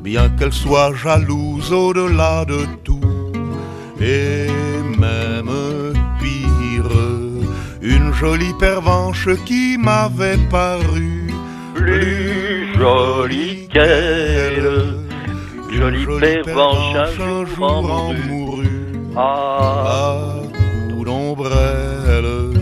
bien 0.00 0.28
qu'elle 0.30 0.52
soit 0.52 0.94
jalouse 0.94 1.72
au-delà 1.72 2.44
de 2.44 2.66
tout, 2.84 3.00
jolie 8.20 8.52
pervenche 8.58 9.28
qui 9.46 9.78
m'avait 9.78 10.36
paru 10.50 11.32
Plus 11.74 12.74
jolie 12.76 13.66
qu'elle. 13.72 14.98
Jolie 15.70 16.04
pervenche 16.44 17.18
un 17.18 17.46
jour 17.46 17.72
en 17.72 18.12
mourut. 18.12 18.66
Ah, 19.16 20.34
à 20.34 20.92
coup 20.92 21.02
d'ombrelle. 21.02 22.52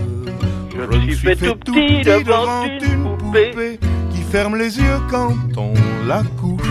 Je 0.73 0.97
me 0.97 1.01
suis 1.01 1.17
fait 1.17 1.35
tout 1.35 1.55
petit 1.55 2.03
devant 2.03 2.63
une 2.63 3.17
poupée. 3.17 3.79
qui 4.11 4.21
ferme 4.31 4.55
les 4.55 4.79
yeux 4.79 5.01
quand 5.11 5.35
on 5.57 5.73
la 6.07 6.23
couche. 6.39 6.61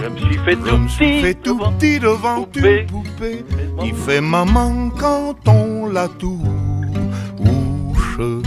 je 0.00 0.08
me 0.08 0.18
suis 0.18 0.38
fait 0.38 0.52
Je 0.52 0.70
tout 0.70 0.76
me 0.76 0.88
suis 0.88 1.06
petit 1.06 1.20
fait 1.20 1.34
tout 1.34 1.58
devant 1.58 1.72
petit 1.72 1.98
devant 1.98 2.42
poupée. 2.44 2.80
une 2.82 2.86
poupée 2.86 3.44
qui 3.80 3.90
fait 3.92 4.20
maman 4.20 4.90
quand 4.96 5.34
on 5.48 5.86
la 5.88 6.06
touche. 6.06 6.65
Tous 8.16 8.40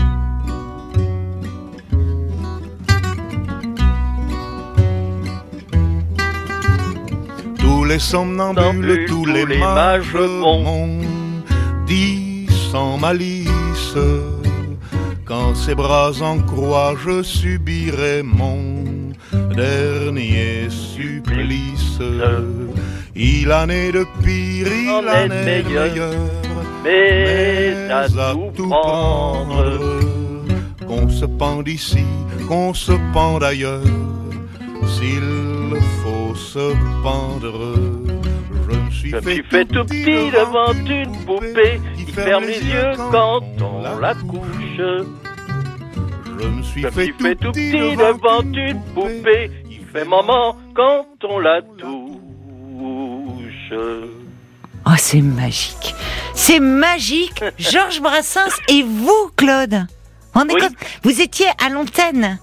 les 7.84 8.00
somnambules, 8.00 9.06
tous 9.06 9.26
les 9.26 9.46
mages 9.46 10.14
m'ont 10.14 10.98
dit 11.86 12.48
sans 12.72 12.98
malice 12.98 13.94
Quand 15.24 15.54
ses 15.54 15.76
bras 15.76 16.10
en 16.20 16.40
croix 16.40 16.96
je 17.04 17.22
subirai 17.22 18.24
mon 18.24 18.74
dernier 19.54 20.68
supplice. 20.68 22.00
Il 23.14 23.52
en 23.52 23.68
est 23.68 23.92
de 23.92 24.04
pire, 24.24 24.66
il 24.66 24.90
En 24.90 25.06
est 25.12 25.28
de 25.28 25.44
meilleur. 25.44 26.49
Meilleur 26.82 28.08
Mais 28.10 28.18
à 28.18 28.34
tout 28.54 28.68
prendre. 28.68 29.78
Qu'on 30.86 31.08
se 31.08 31.24
pende 31.24 31.68
ici, 31.68 32.04
qu'on 32.48 32.74
se 32.74 32.92
pende 33.12 33.44
ailleurs 33.44 33.80
S'il 34.86 35.76
faut 36.02 36.34
se 36.34 36.72
pendre 37.02 37.76
Je 38.68 38.76
me 38.76 38.90
suis 38.90 39.10
Je 39.10 39.20
fait, 39.20 39.34
suis 39.34 39.42
fait 39.44 39.64
tout 39.66 39.84
petit 39.84 40.30
devant 40.32 40.72
une 40.72 41.12
poupée 41.24 41.80
qui 41.96 42.10
ferme 42.10 42.44
les 42.44 42.58
yeux 42.58 42.92
quand 43.12 43.40
on 43.62 43.98
la 44.00 44.14
couche. 44.14 44.80
Je 46.40 46.46
me 46.46 46.62
suis 46.62 46.82
fait, 46.82 47.04
suis 47.04 47.12
fait 47.12 47.36
tout 47.36 47.52
petit 47.52 47.96
devant 47.96 48.42
une 48.42 48.82
poupée 48.94 49.50
qui 49.68 49.78
fait 49.92 50.04
maman 50.04 50.56
quand 50.74 51.06
on 51.22 51.38
la 51.38 51.62
touche. 51.62 52.10
Oh, 54.90 54.94
c'est 54.98 55.20
magique. 55.20 55.94
C'est 56.34 56.58
magique. 56.60 57.44
Georges 57.58 58.00
Brassens 58.00 58.50
et 58.68 58.82
vous, 58.82 59.30
Claude. 59.36 59.86
Oui. 60.34 60.60
compte? 60.60 60.72
Vous 61.02 61.20
étiez 61.20 61.46
à 61.64 61.68
l'antenne. 61.68 62.38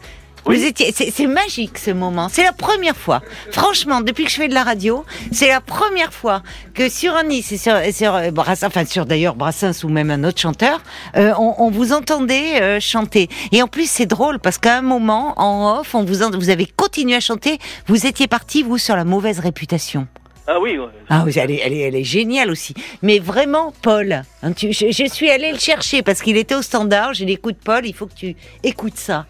Oui. 0.45 0.57
Vous 0.57 0.63
étiez, 0.65 0.93
c'est 0.93 1.27
magique 1.27 1.77
ce 1.77 1.91
moment. 1.91 2.29
C'est 2.31 2.43
la 2.43 2.53
première 2.53 2.95
fois. 2.95 3.21
Franchement, 3.51 3.99
depuis 3.99 4.23
que 4.23 4.29
je 4.31 4.35
fais 4.37 4.47
de 4.47 4.53
la 4.53 4.63
radio, 4.63 5.03
c'est 5.33 5.49
la 5.49 5.59
première 5.59 6.13
fois 6.13 6.41
que 6.73 6.87
sur 6.87 7.13
un 7.17 7.23
Nice 7.23 7.51
et 7.51 7.57
sur, 7.57 7.73
sur 7.93 8.15
euh, 8.15 8.31
Brassens, 8.31 8.67
enfin 8.67 8.85
sur 8.85 9.05
d'ailleurs 9.05 9.35
Brassens 9.35 9.83
ou 9.83 9.89
même 9.89 10.09
un 10.09 10.23
autre 10.23 10.39
chanteur, 10.39 10.79
euh, 11.17 11.33
on, 11.37 11.55
on 11.57 11.69
vous 11.69 11.91
entendait 11.91 12.61
euh, 12.61 12.79
chanter. 12.79 13.27
Et 13.51 13.61
en 13.61 13.67
plus, 13.67 13.89
c'est 13.89 14.05
drôle 14.05 14.39
parce 14.39 14.57
qu'à 14.57 14.77
un 14.77 14.81
moment, 14.81 15.33
en 15.35 15.79
off, 15.79 15.93
on 15.95 16.05
vous, 16.05 16.23
en- 16.23 16.31
vous 16.31 16.49
avez 16.49 16.65
continué 16.65 17.15
à 17.15 17.19
chanter. 17.19 17.59
Vous 17.87 18.05
étiez 18.05 18.27
parti 18.27 18.63
vous 18.63 18.77
sur 18.77 18.95
la 18.95 19.03
mauvaise 19.03 19.39
réputation. 19.39 20.07
Ah 20.49 20.59
oui, 20.61 20.77
ouais. 20.77 20.85
Ah 21.09 21.23
oui, 21.25 21.33
elle 21.35 21.51
est, 21.51 21.61
elle, 21.63 21.73
est, 21.73 21.79
elle 21.79 21.95
est 21.95 22.03
géniale 22.05 22.49
aussi. 22.49 22.73
Mais 23.01 23.19
vraiment, 23.19 23.73
Paul, 23.81 24.23
hein, 24.43 24.51
tu- 24.53 24.71
je, 24.71 24.91
je 24.91 25.05
suis 25.11 25.29
allée 25.29 25.51
le 25.51 25.59
chercher 25.59 26.01
parce 26.03 26.21
qu'il 26.21 26.37
était 26.37 26.55
au 26.55 26.61
standard. 26.61 27.13
J'ai 27.13 27.25
dit, 27.25 27.33
écoute, 27.33 27.57
Paul, 27.63 27.85
il 27.85 27.93
faut 27.93 28.05
que 28.07 28.15
tu 28.15 28.35
écoutes 28.63 28.95
ça. 28.97 29.25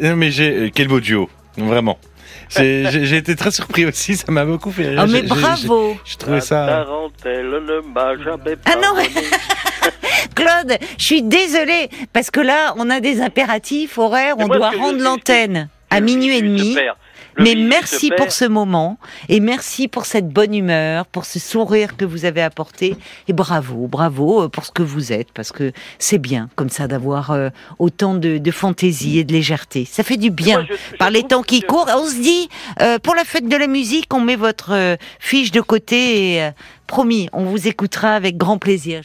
Non, 0.00 0.14
mais 0.16 0.30
j'ai 0.30 0.50
euh, 0.54 0.70
quel 0.74 0.88
beau 0.88 1.00
duo, 1.00 1.30
vraiment. 1.56 1.98
J'ai 2.50 2.84
j'ai- 2.90 3.06
j'ai 3.06 3.16
été 3.16 3.34
très 3.36 3.50
surpris 3.50 3.86
aussi, 3.86 4.16
ça 4.16 4.30
m'a 4.30 4.44
beaucoup 4.44 4.70
fait 4.72 4.88
rire. 4.90 4.98
Ah, 5.00 5.06
mais 5.06 5.20
J'ai- 5.20 5.26
bravo, 5.26 5.96
J'ai 6.04 6.16
trouvé 6.16 6.36
La 6.36 6.40
ça. 6.42 6.66
tarentelle 6.66 7.48
ne 7.50 7.80
m'a 7.94 8.16
jamais 8.22 8.56
Ah 8.66 8.74
non. 8.76 8.94
Claude. 10.34 10.78
Je 10.98 11.04
suis 11.04 11.22
désolée 11.22 11.88
parce 12.12 12.30
que 12.30 12.40
là, 12.40 12.74
on 12.76 12.90
a 12.90 13.00
des 13.00 13.20
impératifs 13.20 13.98
horaires. 13.98 14.34
On 14.38 14.48
doit 14.48 14.70
je 14.72 14.78
rendre 14.78 15.02
l'antenne 15.02 15.68
à 15.90 16.00
minuit 16.00 16.36
et 16.38 16.42
demi. 16.42 16.76
Mais 17.38 17.54
merci 17.54 18.10
pour 18.16 18.30
ce 18.32 18.44
moment 18.44 18.98
et 19.28 19.40
merci 19.40 19.88
pour 19.88 20.04
cette 20.06 20.28
bonne 20.28 20.54
humeur, 20.54 21.06
pour 21.06 21.24
ce 21.24 21.38
sourire 21.38 21.96
que 21.96 22.04
vous 22.04 22.24
avez 22.24 22.42
apporté 22.42 22.96
et 23.28 23.32
bravo, 23.32 23.86
bravo 23.86 24.42
euh, 24.42 24.48
pour 24.48 24.64
ce 24.66 24.70
que 24.70 24.82
vous 24.82 25.12
êtes 25.12 25.32
parce 25.32 25.50
que 25.52 25.72
c'est 25.98 26.18
bien 26.18 26.50
comme 26.56 26.68
ça 26.68 26.86
d'avoir 26.88 27.30
euh, 27.30 27.48
autant 27.78 28.14
de, 28.14 28.38
de 28.38 28.50
fantaisie 28.50 29.18
et 29.18 29.24
de 29.24 29.32
légèreté. 29.32 29.86
Ça 29.90 30.02
fait 30.02 30.18
du 30.18 30.30
bien 30.30 30.58
Moi, 30.58 30.66
je- 30.70 30.92
je 30.92 30.96
par 30.98 31.10
les 31.10 31.22
temps 31.22 31.42
qui 31.42 31.62
que- 31.62 31.66
courent. 31.66 31.88
On 31.96 32.06
se 32.06 32.20
dit 32.20 32.48
euh, 32.80 32.98
pour 32.98 33.14
la 33.14 33.24
fête 33.24 33.48
de 33.48 33.56
la 33.56 33.66
musique, 33.66 34.12
on 34.12 34.20
met 34.20 34.36
votre 34.36 34.72
euh, 34.72 34.96
fiche 35.18 35.50
de 35.52 35.60
côté 35.62 36.34
et 36.34 36.42
euh, 36.42 36.50
promis, 36.86 37.30
on 37.32 37.44
vous 37.44 37.66
écoutera 37.66 38.14
avec 38.14 38.36
grand 38.36 38.58
plaisir. 38.58 39.00